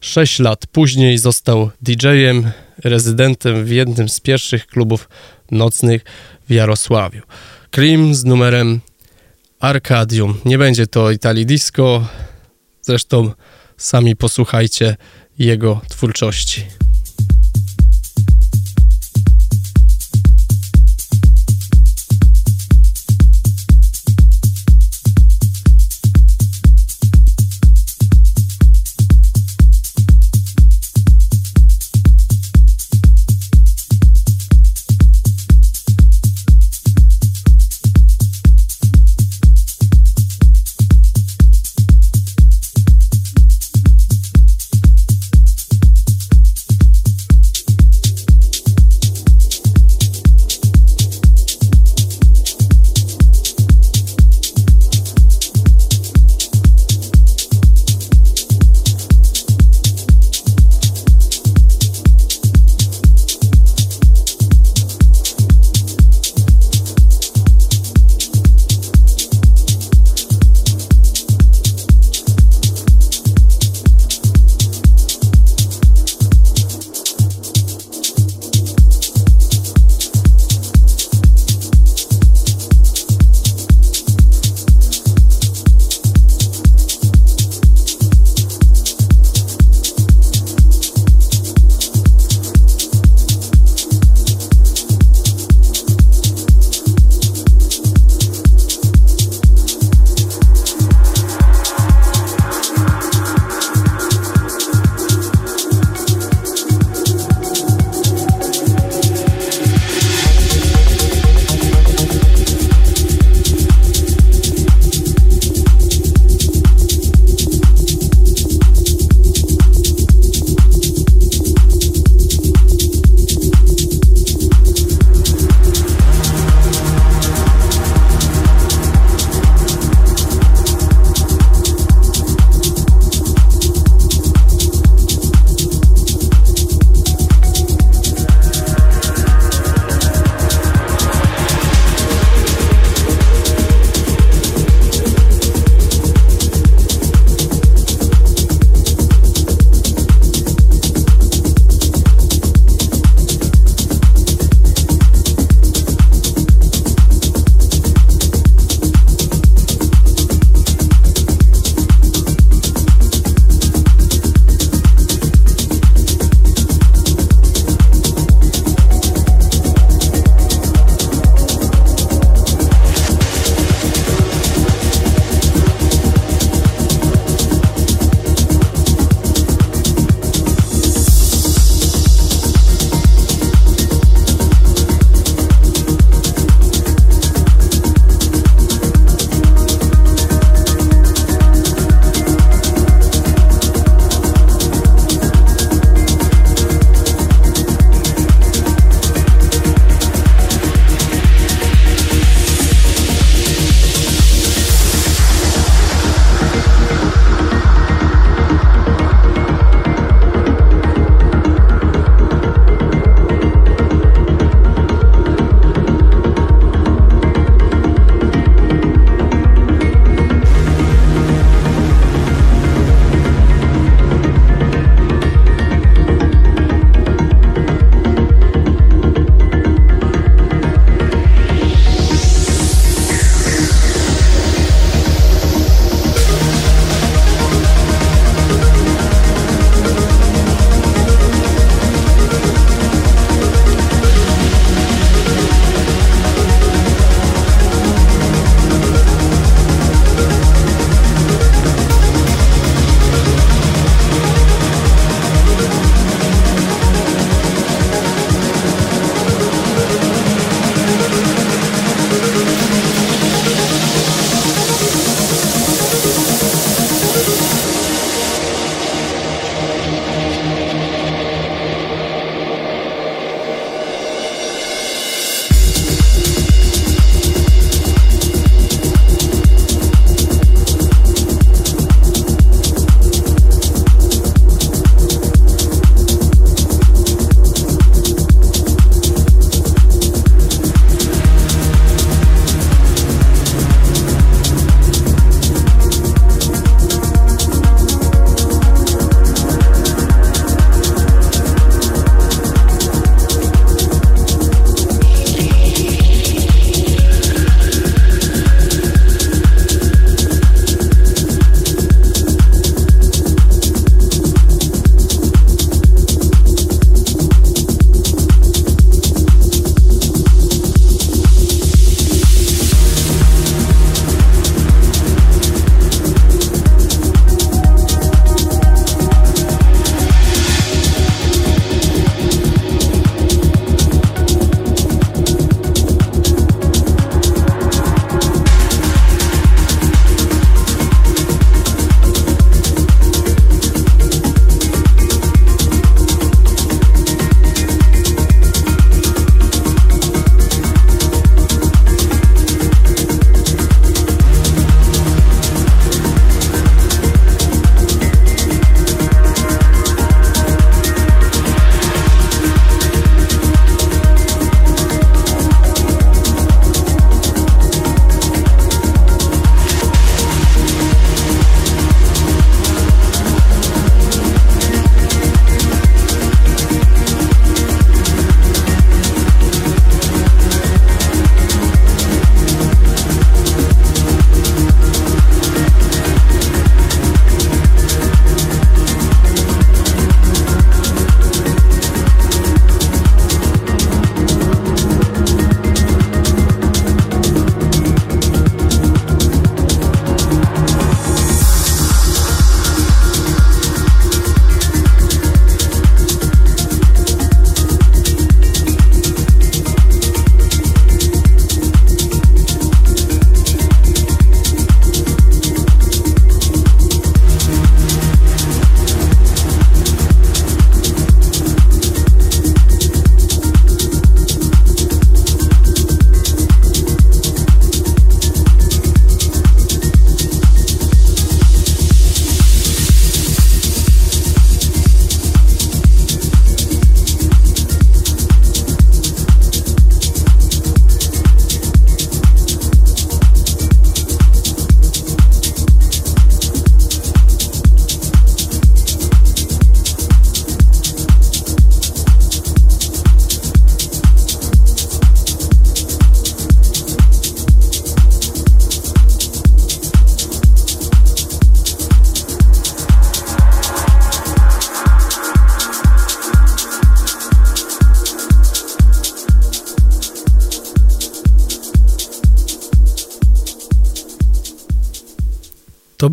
Sześć 0.00 0.38
lat 0.38 0.66
później 0.66 1.18
został 1.18 1.70
DJ-em, 1.82 2.50
rezydentem 2.84 3.64
w 3.64 3.70
jednym 3.70 4.08
z 4.08 4.20
pierwszych 4.20 4.66
klubów 4.66 5.08
nocnych 5.50 6.04
w 6.48 6.52
Jarosławiu. 6.52 7.22
Cream 7.70 8.14
z 8.14 8.24
numerem 8.24 8.80
Arcadium. 9.60 10.40
Nie 10.44 10.58
będzie 10.58 10.86
to 10.86 11.10
Itali 11.10 11.46
Disco, 11.46 12.08
zresztą 12.82 13.32
sami 13.76 14.16
posłuchajcie 14.16 14.96
jego 15.38 15.80
twórczości. 15.88 16.85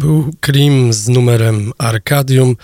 Był 0.03 0.33
Cream 0.41 0.93
z 0.93 1.07
numerem 1.07 1.71
Arcadium. 1.77 2.55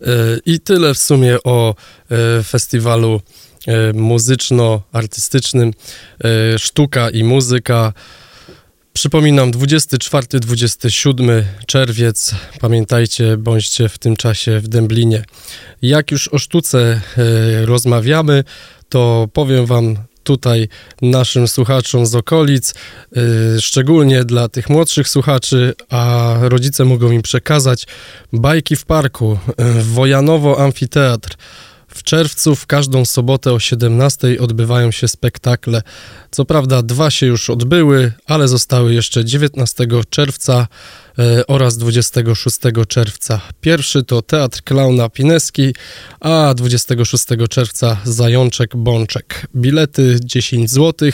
E, 0.00 0.06
I 0.46 0.60
tyle 0.60 0.94
w 0.94 0.98
sumie 0.98 1.42
o 1.44 1.74
e, 2.10 2.42
festiwalu 2.42 3.20
e, 3.66 3.92
muzyczno-artystycznym 3.92 5.72
Sztuka 6.58 7.10
i 7.10 7.24
Muzyka. 7.24 7.92
Przypominam, 8.92 9.50
24-27 9.50 11.42
czerwiec. 11.66 12.34
Pamiętajcie, 12.60 13.36
bądźcie 13.36 13.88
w 13.88 13.98
tym 13.98 14.16
czasie 14.16 14.60
w 14.60 14.68
Dęblinie. 14.68 15.24
Jak 15.82 16.10
już 16.10 16.28
o 16.28 16.38
sztuce 16.38 17.00
rozmawiamy, 17.64 18.44
to 18.88 19.28
powiem 19.32 19.66
Wam 19.66 19.96
tutaj 20.30 20.68
naszym 21.02 21.48
słuchaczom 21.48 22.06
z 22.06 22.14
okolic, 22.14 22.74
y, 23.56 23.60
szczególnie 23.60 24.24
dla 24.24 24.48
tych 24.48 24.70
młodszych 24.70 25.08
słuchaczy, 25.08 25.74
a 25.88 26.34
rodzice 26.40 26.84
mogą 26.84 27.10
im 27.10 27.22
przekazać 27.22 27.86
bajki 28.32 28.76
w 28.76 28.84
parku, 28.84 29.38
y, 29.78 29.82
Wojanowo 29.82 30.64
Amfiteatr. 30.64 31.36
W 31.88 32.02
czerwcu 32.02 32.54
w 32.56 32.66
każdą 32.66 33.04
sobotę 33.04 33.52
o 33.52 33.60
17 33.60 34.40
odbywają 34.40 34.90
się 34.90 35.08
spektakle. 35.08 35.82
Co 36.30 36.44
prawda 36.44 36.82
dwa 36.82 37.10
się 37.10 37.26
już 37.26 37.50
odbyły, 37.50 38.12
ale 38.26 38.48
zostały 38.48 38.94
jeszcze 38.94 39.24
19 39.24 39.86
czerwca 40.10 40.66
oraz 41.48 41.76
26 41.78 42.58
czerwca. 42.88 43.40
Pierwszy 43.60 44.02
to 44.02 44.22
Teatr 44.22 44.62
Klauna 44.62 45.08
Pineski, 45.08 45.74
a 46.20 46.54
26 46.54 47.24
czerwca 47.50 47.96
Zajączek 48.04 48.76
Bączek. 48.76 49.46
Bilety 49.56 50.16
10 50.24 50.70
zł 50.70 51.10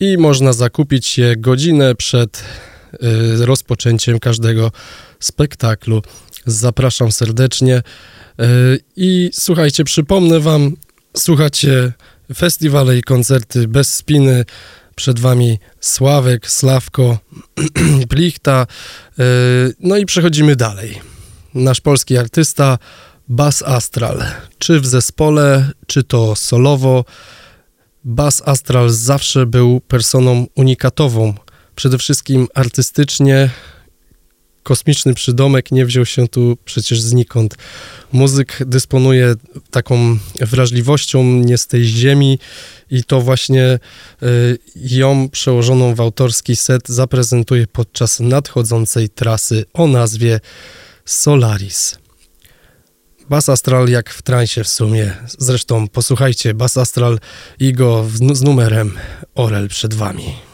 i 0.00 0.18
można 0.18 0.52
zakupić 0.52 1.18
je 1.18 1.36
godzinę 1.36 1.94
przed 1.94 2.44
e, 2.92 2.96
rozpoczęciem 3.46 4.18
każdego 4.18 4.72
spektaklu. 5.20 6.02
Zapraszam 6.46 7.12
serdecznie. 7.12 7.76
E, 7.76 7.82
I 8.96 9.30
słuchajcie, 9.32 9.84
przypomnę 9.84 10.40
Wam, 10.40 10.76
słuchacie 11.16 11.92
festiwale 12.34 12.98
i 12.98 13.02
koncerty 13.02 13.68
bez 13.68 13.94
spiny. 13.94 14.44
Przed 14.94 15.20
Wami 15.20 15.58
Sławek, 15.80 16.50
Sławko, 16.50 17.18
Plichta. 18.08 18.66
E, 19.18 19.24
no 19.80 19.96
i 19.96 20.06
przechodzimy 20.06 20.56
dalej. 20.56 21.00
Nasz 21.54 21.80
polski 21.80 22.18
artysta 22.18 22.78
Bas 23.28 23.62
Astral. 23.62 24.24
Czy 24.58 24.80
w 24.80 24.86
zespole, 24.86 25.70
czy 25.86 26.04
to 26.04 26.36
solowo. 26.36 27.04
Bas 28.04 28.42
Astral 28.44 28.90
zawsze 28.90 29.46
był 29.46 29.80
personą 29.80 30.46
unikatową. 30.54 31.34
Przede 31.74 31.98
wszystkim 31.98 32.48
artystycznie, 32.54 33.50
kosmiczny 34.64 35.14
przydomek 35.14 35.72
nie 35.72 35.86
wziął 35.86 36.06
się 36.06 36.28
tu 36.28 36.58
przecież 36.64 37.00
znikąd. 37.00 37.54
Muzyk 38.12 38.58
dysponuje 38.66 39.34
taką 39.70 40.18
wrażliwością 40.40 41.24
nie 41.24 41.58
z 41.58 41.66
tej 41.66 41.84
ziemi 41.84 42.38
i 42.90 43.04
to 43.04 43.20
właśnie 43.20 43.78
y, 44.22 44.58
ją 44.76 45.28
przełożoną 45.28 45.94
w 45.94 46.00
autorski 46.00 46.56
set 46.56 46.88
zaprezentuje 46.88 47.66
podczas 47.66 48.20
nadchodzącej 48.20 49.08
trasy 49.08 49.64
o 49.72 49.86
nazwie 49.86 50.40
Solaris. 51.04 51.98
Bas 53.30 53.48
Astral 53.48 53.88
jak 53.88 54.10
w 54.10 54.22
transie 54.22 54.64
w 54.64 54.68
sumie. 54.68 55.16
Zresztą 55.38 55.88
posłuchajcie 55.88 56.54
Bas 56.54 56.76
Astral 56.76 57.18
i 57.60 57.72
go 57.72 58.06
z 58.32 58.42
numerem 58.42 58.98
Orel 59.34 59.68
przed 59.68 59.94
wami. 59.94 60.53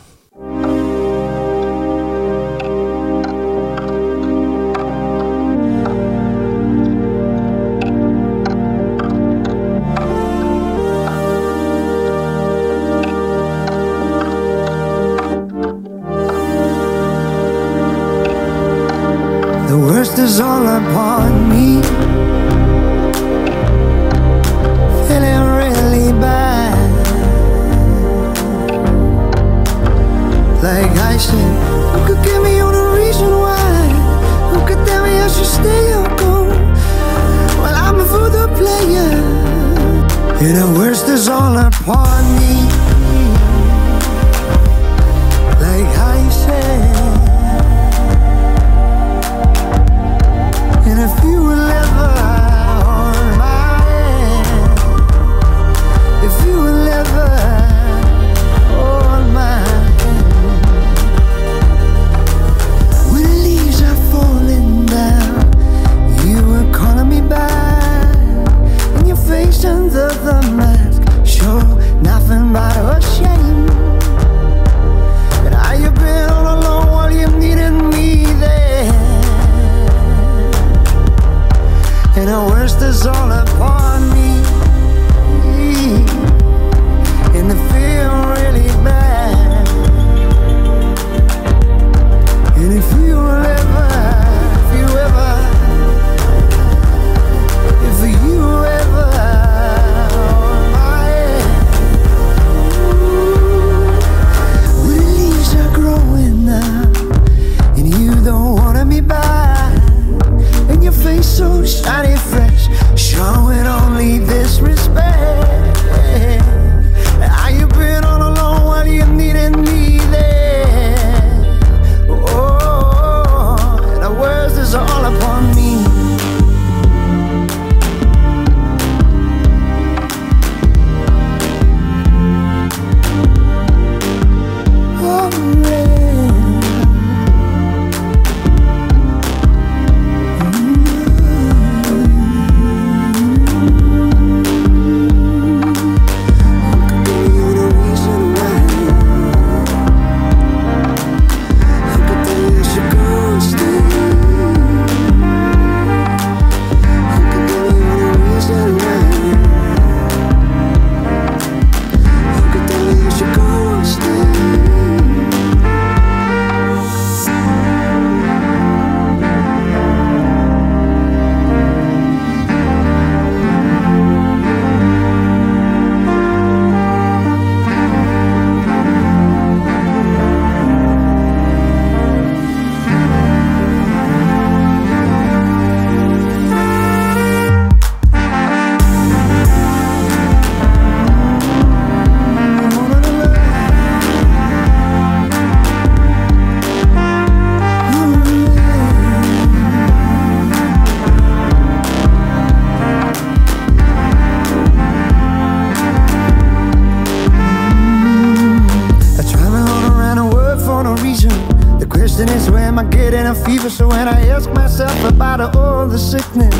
Fever. 213.61 213.71
So 213.71 213.89
when 213.89 214.09
I 214.09 214.29
ask 214.29 214.51
myself 214.51 215.05
about 215.05 215.55
all 215.57 215.87
the 215.87 215.99
sickness, 215.99 216.55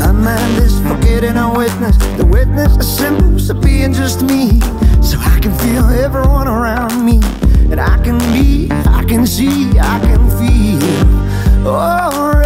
my 0.00 0.12
mind 0.12 0.58
is 0.58 0.78
forgetting 0.80 1.36
a 1.36 1.52
witness. 1.52 1.96
The 2.16 2.26
witness 2.26 2.76
is 2.76 2.96
simple, 2.96 3.38
so 3.38 3.54
being 3.54 3.92
just 3.92 4.22
me. 4.22 4.60
So 5.02 5.18
I 5.18 5.38
can 5.40 5.56
feel 5.58 5.84
everyone 5.84 6.48
around 6.48 7.04
me. 7.04 7.20
And 7.70 7.80
I 7.80 8.02
can 8.02 8.18
be, 8.32 8.68
I 8.70 9.04
can 9.04 9.26
see, 9.26 9.78
I 9.78 9.98
can 10.00 10.30
feel. 10.38 11.66
Alright. 11.66 12.37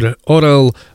Numer 0.00 0.14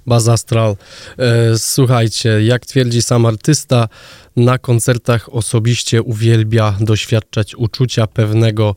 Bazastral. 0.05 0.75
E, 1.17 1.57
słuchajcie, 1.57 2.43
jak 2.43 2.65
twierdzi 2.65 3.01
sam 3.01 3.25
artysta, 3.25 3.89
na 4.35 4.57
koncertach 4.57 5.33
osobiście 5.33 6.01
uwielbia 6.01 6.75
doświadczać 6.79 7.55
uczucia 7.55 8.07
pewnego 8.07 8.75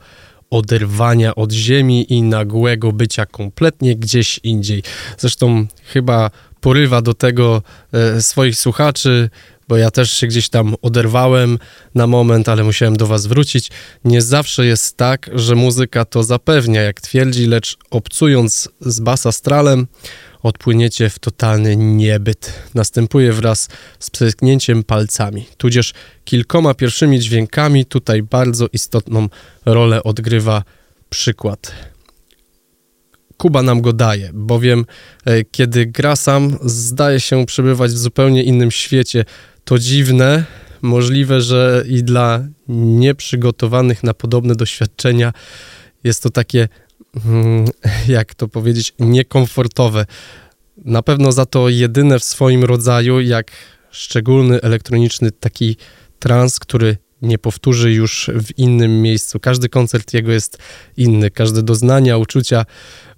oderwania 0.51 1.35
od 1.35 1.53
ziemi 1.53 2.13
i 2.13 2.23
nagłego 2.23 2.93
bycia 2.93 3.27
kompletnie 3.27 3.97
gdzieś 3.97 4.41
indziej. 4.43 4.83
Zresztą 5.19 5.67
chyba 5.85 6.31
porywa 6.61 7.03
do 7.03 7.15
tego 7.15 7.63
e, 7.93 8.23
swoich 8.23 8.57
słuchaczy, 8.57 9.31
bo 9.73 9.77
ja 9.77 9.91
też 9.91 10.11
się 10.11 10.27
gdzieś 10.27 10.49
tam 10.49 10.75
oderwałem 10.83 11.59
na 11.95 12.07
moment, 12.07 12.49
ale 12.49 12.65
musiałem 12.65 12.97
do 12.97 13.07
Was 13.07 13.27
wrócić. 13.27 13.71
Nie 14.05 14.23
zawsze 14.23 14.67
jest 14.67 14.97
tak, 14.97 15.31
że 15.35 15.55
muzyka 15.55 16.05
to 16.05 16.23
zapewnia, 16.23 16.83
jak 16.83 17.01
twierdzi, 17.01 17.47
lecz 17.47 17.77
obcując 17.91 18.69
z 18.81 19.01
bas 19.01 19.27
astralem, 19.27 19.87
odpłyniecie 20.43 21.11
w 21.11 21.19
totalny 21.19 21.77
niebyt. 21.77 22.53
Następuje 22.75 23.33
wraz 23.33 23.69
z 23.99 24.11
przetknięciem 24.11 24.85
palcami, 24.85 25.47
tudzież 25.57 25.93
kilkoma 26.25 26.75
pierwszymi 26.75 27.21
dźwiękami. 27.21 27.85
Tutaj 27.85 28.23
bardzo 28.23 28.67
istotną 28.73 29.29
rolę 29.65 30.03
odgrywa 30.03 30.63
przykład. 31.11 31.92
Kuba 33.43 33.63
nam 33.63 33.81
go 33.81 33.93
daje, 33.93 34.31
bowiem 34.35 34.85
e, 35.25 35.45
kiedy 35.45 35.87
gra 35.87 36.17
sam, 36.17 36.59
zdaje 36.63 37.21
się 37.21 37.47
przebywać 37.47 37.93
w 37.93 37.99
zupełnie 37.99 38.43
innym 38.43 38.71
świecie, 38.71 39.25
to 39.65 39.79
dziwne, 39.79 40.45
możliwe, 40.83 41.41
że 41.41 41.85
i 41.89 42.03
dla 42.03 42.45
nieprzygotowanych 42.69 44.03
na 44.03 44.15
podobne 44.15 44.55
doświadczenia 44.55 45.33
jest 46.05 46.23
to 46.23 46.31
takie, 46.31 46.69
mm, 47.25 47.65
jak 48.17 48.35
to 48.35 48.49
powiedzieć, 48.49 48.95
niekomfortowe. 48.99 50.07
Na 50.77 51.03
pewno 51.03 51.33
za 51.33 51.47
to 51.47 51.69
jedyne 51.69 52.19
w 52.19 52.25
swoim 52.25 52.65
rodzaju, 52.65 53.21
jak 53.21 53.51
szczególny 53.91 54.61
elektroniczny 54.61 55.31
taki 55.31 55.77
trans, 56.19 56.59
który 56.59 56.97
nie 57.23 57.39
powtórzy 57.39 57.93
już 57.93 58.31
w 58.35 58.59
innym 58.59 59.03
miejscu. 59.03 59.41
Każdy 59.41 59.69
koncert 59.69 60.15
jego 60.15 60.33
jest 60.33 60.59
inny, 60.97 61.31
każde 61.31 61.63
doznania, 61.63 62.17
uczucia, 62.17 62.65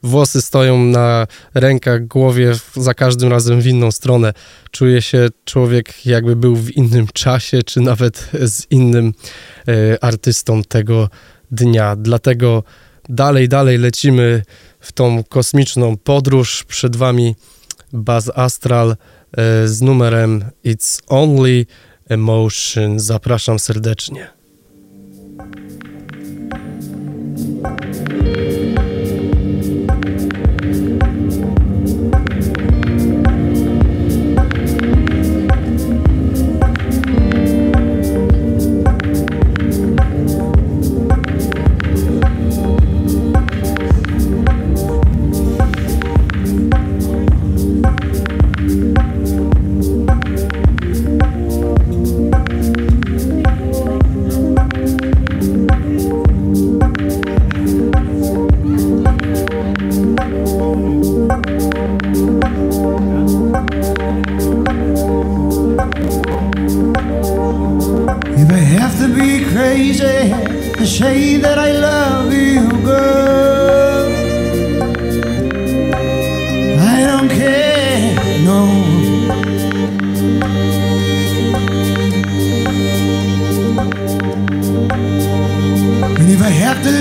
włosy 0.02 0.42
stoją 0.42 0.84
na 0.84 1.26
rękach, 1.54 2.06
głowie 2.06 2.52
za 2.76 2.94
każdym 2.94 3.30
razem 3.30 3.60
w 3.60 3.66
inną 3.66 3.90
stronę. 3.90 4.32
Czuje 4.70 5.02
się 5.02 5.28
człowiek 5.44 6.06
jakby 6.06 6.36
był 6.36 6.56
w 6.56 6.70
innym 6.70 7.06
czasie, 7.12 7.62
czy 7.62 7.80
nawet 7.80 8.30
z 8.42 8.66
innym 8.70 9.12
e, 9.68 10.04
artystą 10.04 10.62
tego 10.62 11.08
dnia. 11.50 11.96
Dlatego 11.96 12.62
dalej, 13.08 13.48
dalej 13.48 13.78
lecimy 13.78 14.42
w 14.80 14.92
tą 14.92 15.24
kosmiczną 15.24 15.96
podróż. 15.96 16.64
Przed 16.64 16.96
wami 16.96 17.34
Baz 17.92 18.30
Astral 18.34 18.90
e, 18.90 19.68
z 19.68 19.82
numerem 19.82 20.44
It's 20.64 21.00
Only 21.06 21.66
Emotion. 22.08 23.00
Zapraszam 23.00 23.58
serdecznie. 23.58 24.30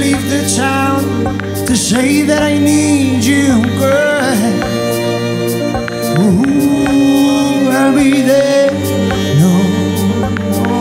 leave 0.04 0.30
the 0.30 0.44
town 0.58 1.02
to 1.66 1.78
say 1.78 2.24
that 2.24 2.42
I 2.42 2.58
need 2.58 3.24
you, 3.24 3.48
girl. 3.80 4.36
Ooh, 6.20 7.70
I'll 7.72 7.96
be 7.96 8.22
there. 8.22 8.72
No, 9.42 9.54
no. 10.60 10.74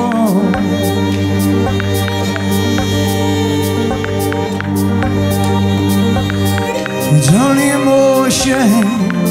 It's 7.16 7.30
only 7.44 7.68
emotions, 7.80 9.30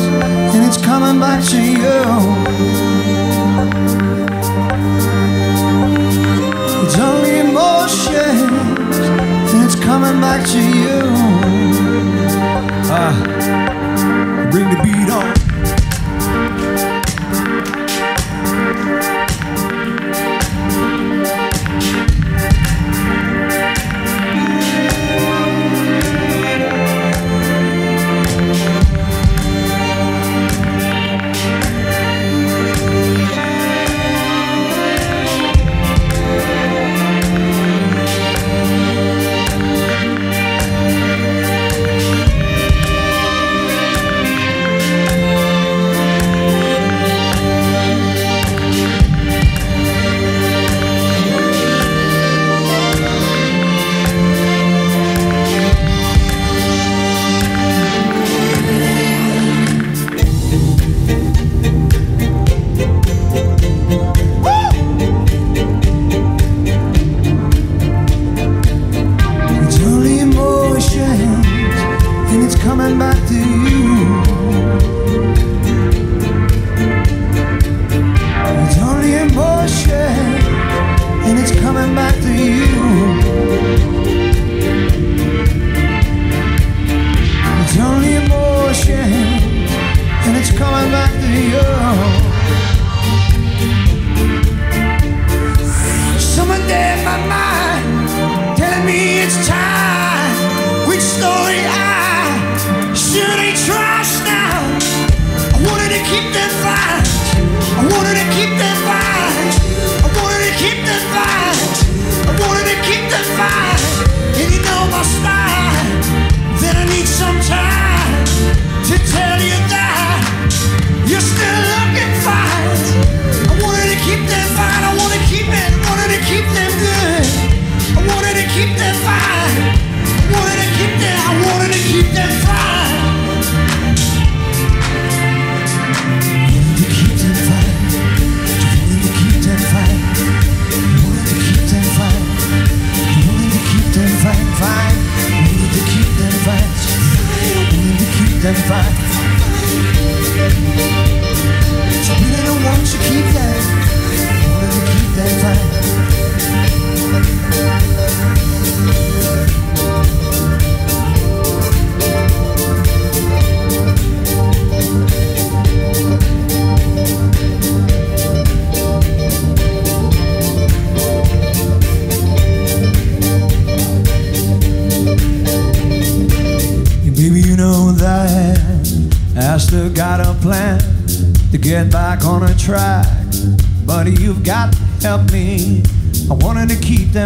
and 0.53 0.61
it's 0.67 0.77
coming 0.77 1.19
back 1.19 1.43
to 1.49 1.59
you. 1.61 2.40
back 10.19 10.45
to 10.45 10.59
you. 10.59 10.99
Ah, 12.93 13.15
bring 14.51 14.69
the 14.69 14.81
beat. 14.83 15.00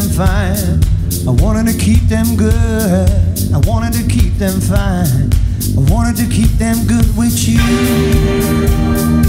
them 0.02 0.10
fine. 0.10 0.82
I 1.26 1.32
wanted 1.42 1.72
to 1.72 1.78
keep 1.78 2.02
them 2.10 2.36
good. 2.36 3.10
I 3.54 3.60
wanted 3.66 3.94
to 3.94 4.06
keep 4.10 4.34
them 4.34 4.60
fine. 4.60 5.32
I 5.78 5.92
wanted 5.94 6.18
to 6.18 6.28
keep 6.28 6.50
them 6.58 6.86
good 6.86 7.16
with 7.16 7.48
you. 7.48 9.25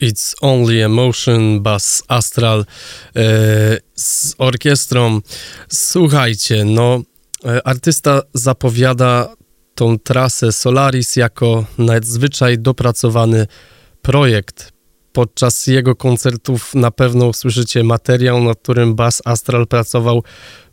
It's 0.00 0.34
Only 0.40 0.84
Emotion, 0.84 1.60
Bass 1.62 2.02
Astral 2.08 2.60
e, 2.60 2.64
z 3.94 4.34
orkiestrą. 4.38 5.20
Słuchajcie, 5.68 6.64
no, 6.64 7.02
e, 7.44 7.66
artysta 7.66 8.22
zapowiada 8.34 9.34
tą 9.74 9.98
trasę 9.98 10.52
Solaris 10.52 11.16
jako 11.16 11.64
nadzwyczaj 11.78 12.58
dopracowany 12.58 13.46
projekt. 14.02 14.72
Podczas 15.12 15.66
jego 15.66 15.96
koncertów 15.96 16.74
na 16.74 16.90
pewno 16.90 17.26
usłyszycie 17.26 17.84
materiał, 17.84 18.44
nad 18.44 18.58
którym 18.58 18.94
Bass 18.94 19.22
Astral 19.24 19.66
pracował 19.66 20.22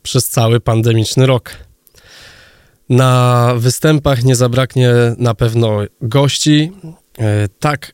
przez 0.04 0.28
cały 0.28 0.60
pandemiczny 0.60 1.26
rok. 1.26 1.52
Na 2.90 3.54
występach 3.58 4.24
nie 4.24 4.36
zabraknie 4.36 4.92
na 5.18 5.34
pewno 5.36 5.80
gości, 6.02 6.72
E, 7.18 7.47
tak, 7.59 7.93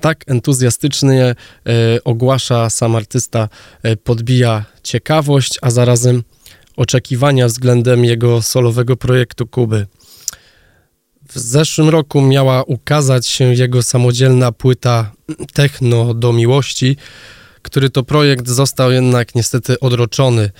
tak 0.00 0.24
entuzjastycznie 0.26 1.24
e, 1.24 1.34
ogłasza 2.04 2.70
sam 2.70 2.96
artysta, 2.96 3.48
e, 3.82 3.96
podbija 3.96 4.64
ciekawość, 4.82 5.58
a 5.62 5.70
zarazem 5.70 6.22
oczekiwania 6.76 7.46
względem 7.46 8.04
jego 8.04 8.42
solowego 8.42 8.96
projektu 8.96 9.46
Kuby. 9.46 9.86
W 11.28 11.38
zeszłym 11.38 11.88
roku 11.88 12.20
miała 12.20 12.62
ukazać 12.62 13.26
się 13.28 13.44
jego 13.54 13.82
samodzielna 13.82 14.52
płyta 14.52 15.12
Techno 15.52 16.14
do 16.14 16.32
miłości, 16.32 16.96
który 17.62 17.90
to 17.90 18.02
projekt 18.02 18.48
został 18.48 18.92
jednak 18.92 19.34
niestety 19.34 19.80
odroczony. 19.80 20.50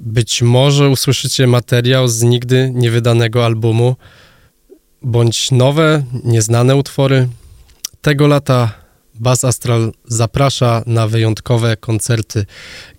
Być 0.00 0.42
może 0.42 0.88
usłyszycie 0.88 1.46
materiał 1.46 2.08
z 2.08 2.22
nigdy 2.22 2.70
niewydanego 2.74 3.44
albumu 3.44 3.96
bądź 5.04 5.50
nowe, 5.50 6.02
nieznane 6.24 6.76
utwory. 6.76 7.28
Tego 8.02 8.26
lata 8.26 8.72
Bas 9.14 9.44
Astral 9.44 9.92
zaprasza 10.04 10.82
na 10.86 11.08
wyjątkowe 11.08 11.76
koncerty, 11.76 12.46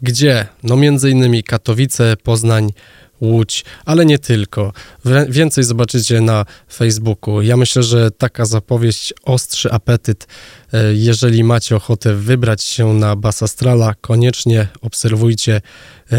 gdzie 0.01 0.47
no 0.63 0.75
między 0.75 1.09
innymi 1.09 1.43
Katowice, 1.43 2.17
Poznań, 2.23 2.69
Łódź, 3.21 3.65
ale 3.85 4.05
nie 4.05 4.19
tylko. 4.19 4.73
Więcej 5.29 5.63
zobaczycie 5.63 6.21
na 6.21 6.45
Facebooku. 6.73 7.41
Ja 7.41 7.57
myślę, 7.57 7.83
że 7.83 8.11
taka 8.11 8.45
zapowiedź 8.45 9.13
ostrzy 9.23 9.71
apetyt. 9.71 10.27
E, 10.73 10.93
jeżeli 10.93 11.43
macie 11.43 11.75
ochotę 11.75 12.15
wybrać 12.15 12.63
się 12.63 12.93
na 12.93 13.15
Bas 13.15 13.43
Astrala, 13.43 13.93
koniecznie 14.01 14.67
obserwujcie 14.81 15.61
e, 16.11 16.17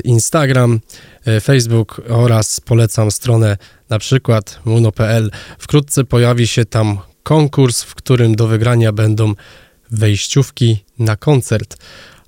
Instagram, 0.00 0.80
e, 1.26 1.40
Facebook 1.40 2.02
oraz 2.08 2.60
polecam 2.60 3.10
stronę 3.10 3.56
na 3.90 3.98
przykład 3.98 4.60
muno.pl. 4.64 5.30
Wkrótce 5.58 6.04
pojawi 6.04 6.46
się 6.46 6.64
tam 6.64 6.98
konkurs, 7.22 7.82
w 7.82 7.94
którym 7.94 8.34
do 8.34 8.46
wygrania 8.46 8.92
będą 8.92 9.34
wejściówki 9.90 10.84
na 10.98 11.16
koncert. 11.16 11.76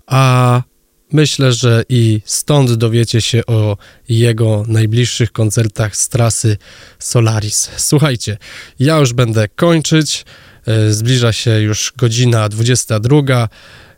A 0.06 0.62
myślę, 1.12 1.52
że 1.52 1.84
i 1.88 2.20
stąd 2.24 2.72
dowiecie 2.72 3.20
się 3.20 3.46
o 3.46 3.76
jego 4.08 4.64
najbliższych 4.68 5.32
koncertach 5.32 5.96
z 5.96 6.08
trasy 6.08 6.56
Solaris. 6.98 7.70
Słuchajcie, 7.76 8.38
ja 8.78 8.98
już 8.98 9.12
będę 9.12 9.48
kończyć. 9.48 10.24
E, 10.66 10.92
zbliża 10.92 11.32
się 11.32 11.50
już 11.60 11.92
godzina 11.96 12.48
22. 12.48 13.48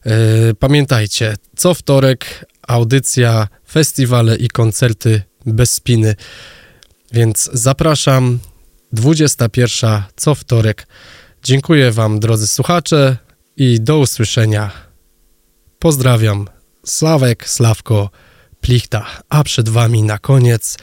E, 0.06 0.10
pamiętajcie, 0.58 1.36
co 1.56 1.74
wtorek 1.74 2.46
audycja, 2.68 3.48
festiwale 3.70 4.36
i 4.36 4.48
koncerty 4.48 5.22
bez 5.46 5.70
spiny. 5.70 6.14
Więc 7.14 7.50
zapraszam 7.52 8.38
21 8.92 10.02
co 10.16 10.34
wtorek. 10.34 10.86
Dziękuję 11.42 11.92
Wam, 11.92 12.20
drodzy 12.20 12.46
słuchacze, 12.46 13.16
i 13.56 13.80
do 13.80 13.98
usłyszenia. 13.98 14.70
Pozdrawiam, 15.78 16.48
Sławek, 16.86 17.48
Sławko, 17.48 18.10
Plichta, 18.60 19.06
a 19.28 19.44
przed 19.44 19.68
Wami 19.68 20.02
na 20.02 20.18
koniec 20.18 20.78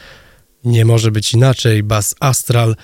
nie 0.63 0.85
może 0.85 1.11
być 1.11 1.33
inaczej, 1.33 1.83
Bas 1.83 2.15
Astral, 2.19 2.75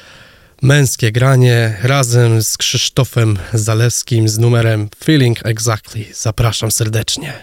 męskie 0.61 1.11
granie 1.11 1.77
razem 1.83 2.43
z 2.43 2.57
Krzysztofem 2.57 3.39
Zalewskim 3.53 4.29
z 4.29 4.37
numerem 4.37 4.89
Feeling 5.03 5.39
Exactly. 5.45 6.05
Zapraszam 6.13 6.71
serdecznie. 6.71 7.33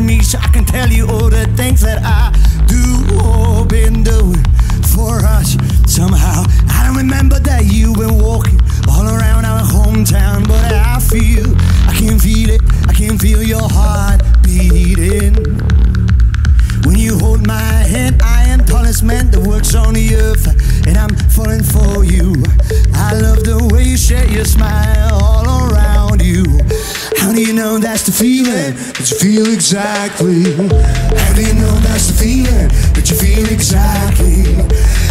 to 0.00 0.06
me 0.06 0.20
so 0.20 0.38
I 0.38 0.48
can 0.48 0.64
tell 0.64 0.88
you 0.88 1.06
all 1.08 1.28
the 1.28 1.46
things 1.56 1.80
that 1.82 2.00
I 2.02 2.32
do 2.66 2.84
or 3.20 3.66
been 3.66 4.02
doing 4.02 4.42
for 4.94 5.20
us 5.24 5.56
somehow. 5.86 6.44
I 6.68 6.86
don't 6.86 6.96
remember 6.96 7.38
that 7.40 7.64
you've 7.66 7.96
been 7.96 8.18
walking 8.22 8.60
all 8.88 9.04
around 9.04 9.44
our 9.44 9.62
hometown, 9.62 10.46
but 10.46 10.72
I 10.72 11.00
feel, 11.00 11.46
I 11.88 11.94
can 11.96 12.18
feel 12.18 12.50
it, 12.50 12.62
I 12.88 12.94
can 12.94 13.18
feel 13.18 13.42
your 13.42 13.68
heart 13.68 14.22
beating. 14.42 15.34
When 16.86 16.96
you 16.96 17.18
hold 17.18 17.46
my 17.46 17.70
hand, 17.92 18.22
I 18.22 18.44
am 18.44 18.60
punishment 18.60 19.32
that 19.32 19.40
works 19.40 19.74
on 19.74 19.94
the 19.94 20.16
earth, 20.16 20.46
and 20.86 20.96
I'm 20.96 21.14
falling 21.36 21.62
for 21.62 22.04
you. 22.04 22.42
I 22.94 23.12
love 23.14 23.44
the 23.44 23.68
way 23.72 23.84
you 23.84 23.96
share 23.96 24.26
your 24.28 24.44
smile 24.44 24.79
know 27.60 27.78
that's 27.78 28.04
the 28.04 28.12
feeling 28.12 28.72
that 28.96 29.04
you 29.10 29.16
feel 29.20 29.52
exactly? 29.52 30.48
How 30.56 31.32
do 31.36 31.42
you 31.44 31.52
know 31.60 31.76
that's 31.84 32.08
the 32.08 32.16
feeling 32.16 32.72
that 32.96 33.04
you 33.04 33.16
feel 33.20 33.44
exactly? 33.52 34.56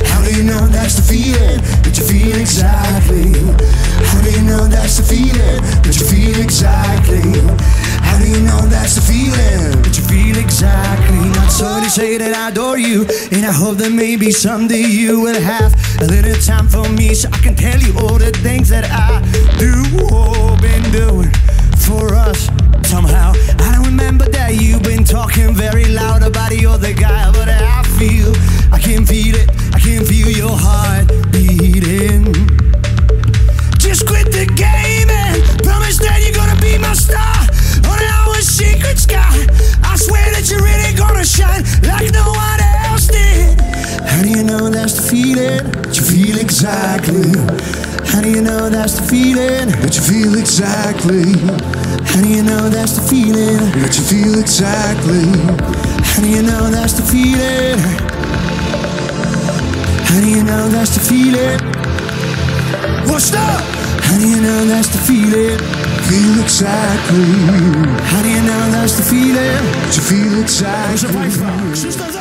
How 0.10 0.26
do 0.26 0.34
you 0.34 0.42
know 0.42 0.66
that's 0.66 0.98
the 0.98 1.06
feeling 1.06 1.62
that 1.86 1.94
you 1.94 2.06
feel 2.10 2.34
exactly? 2.42 3.30
How 4.02 4.22
do 4.26 4.32
you 4.34 4.42
know 4.50 4.66
that's 4.66 4.98
the 4.98 5.06
feeling 5.06 5.62
that 5.86 5.94
you 5.94 6.06
feel 6.10 6.42
exactly? 6.42 7.22
How 8.02 8.18
do 8.18 8.26
you 8.26 8.42
know 8.42 8.66
that's 8.66 8.98
the 8.98 9.06
feeling 9.06 9.86
that 9.86 9.94
you 9.94 10.04
feel 10.10 10.38
exactly? 10.42 11.22
Not 11.38 11.52
so 11.54 11.78
to 11.78 11.90
say 11.90 12.18
that 12.18 12.34
I 12.34 12.50
adore 12.50 12.80
you, 12.80 13.06
and 13.30 13.46
I 13.46 13.54
hope 13.54 13.78
that 13.78 13.94
maybe 13.94 14.32
someday 14.32 14.90
you 14.90 15.22
will 15.22 15.40
have 15.40 15.70
a 16.02 16.06
little 16.06 16.40
time 16.42 16.68
for 16.68 16.90
me 16.90 17.14
so 17.14 17.30
I 17.32 17.38
can 17.46 17.54
tell 17.54 17.78
you 17.78 17.94
all 18.02 18.18
the 18.18 18.34
things 18.42 18.70
that 18.70 18.90
I 18.90 19.22
do, 19.62 19.70
oh, 20.10 20.58
been 20.58 20.82
doing 20.90 21.30
for 21.90 22.14
us 22.14 22.46
somehow. 22.84 23.34
I 23.66 23.74
don't 23.74 23.86
remember 23.86 24.26
that 24.30 24.54
you've 24.62 24.84
been 24.84 25.04
talking 25.04 25.56
very 25.56 25.86
loud 25.86 26.22
about 26.22 26.52
the 26.52 26.66
other 26.68 26.94
guy, 26.94 27.32
but 27.32 27.50
I 27.50 27.82
feel, 27.98 28.30
I 28.72 28.78
can 28.78 29.06
feel 29.06 29.34
it, 29.36 29.50
I 29.74 29.80
can 29.80 30.06
feel 30.06 30.30
your 30.30 30.54
heart 30.54 31.10
beating. 31.32 32.30
Just 33.82 34.06
quit 34.06 34.30
the 34.30 34.46
game 34.54 35.10
and 35.10 35.42
promise 35.66 35.98
that 36.06 36.22
you're 36.22 36.38
gonna 36.38 36.62
be 36.62 36.78
my 36.78 36.94
star 36.94 37.42
on 37.90 38.00
our 38.18 38.36
secret 38.42 39.00
sky. 39.00 39.48
I 39.82 39.96
swear 39.98 40.30
that 40.30 40.46
you're 40.50 40.62
really 40.62 40.94
gonna 40.94 41.26
shine 41.26 41.66
like 41.90 42.14
no 42.14 42.30
one 42.30 42.62
else 42.86 43.08
did. 43.08 43.60
How 44.06 44.22
do 44.22 44.30
you 44.30 44.44
know 44.44 44.70
that's 44.70 44.94
the 44.94 45.06
feeling 45.10 45.66
you 45.96 46.04
feel 46.06 46.38
exactly? 46.38 47.89
How 48.20 48.26
do 48.26 48.32
you 48.32 48.42
know 48.42 48.68
that's 48.68 49.00
the 49.00 49.08
feeling 49.08 49.72
that 49.80 49.96
you 49.96 50.02
feel 50.04 50.38
exactly? 50.38 51.40
How 52.04 52.20
do 52.20 52.28
you 52.28 52.44
know 52.44 52.68
that's 52.68 53.00
the 53.00 53.08
feeling 53.08 53.64
that 53.80 53.96
you 53.96 54.04
feel 54.04 54.38
exactly? 54.38 55.24
How 56.04 56.20
do 56.20 56.28
you 56.28 56.44
know 56.44 56.68
that's 56.68 57.00
the 57.00 57.04
feeling? 57.08 57.80
How 60.04 60.20
do 60.20 60.28
you 60.30 60.44
know 60.44 60.68
that's 60.68 60.96
the 60.96 61.00
feeling? 61.00 61.64
Well, 63.08 63.24
stop! 63.24 63.64
How 64.04 64.20
do 64.20 64.28
you 64.28 64.42
know 64.42 64.66
that's 64.66 64.90
the 64.90 65.00
feeling? 65.08 65.56
Feel 66.12 66.44
exactly. 66.44 67.24
How 68.04 68.22
do 68.22 68.28
you 68.36 68.44
know 68.44 68.64
that's 68.76 69.00
the 69.00 69.04
feeling? 69.08 69.64
That 69.80 69.96
you 69.96 70.04
feel 70.04 70.42
exactly. 70.44 72.19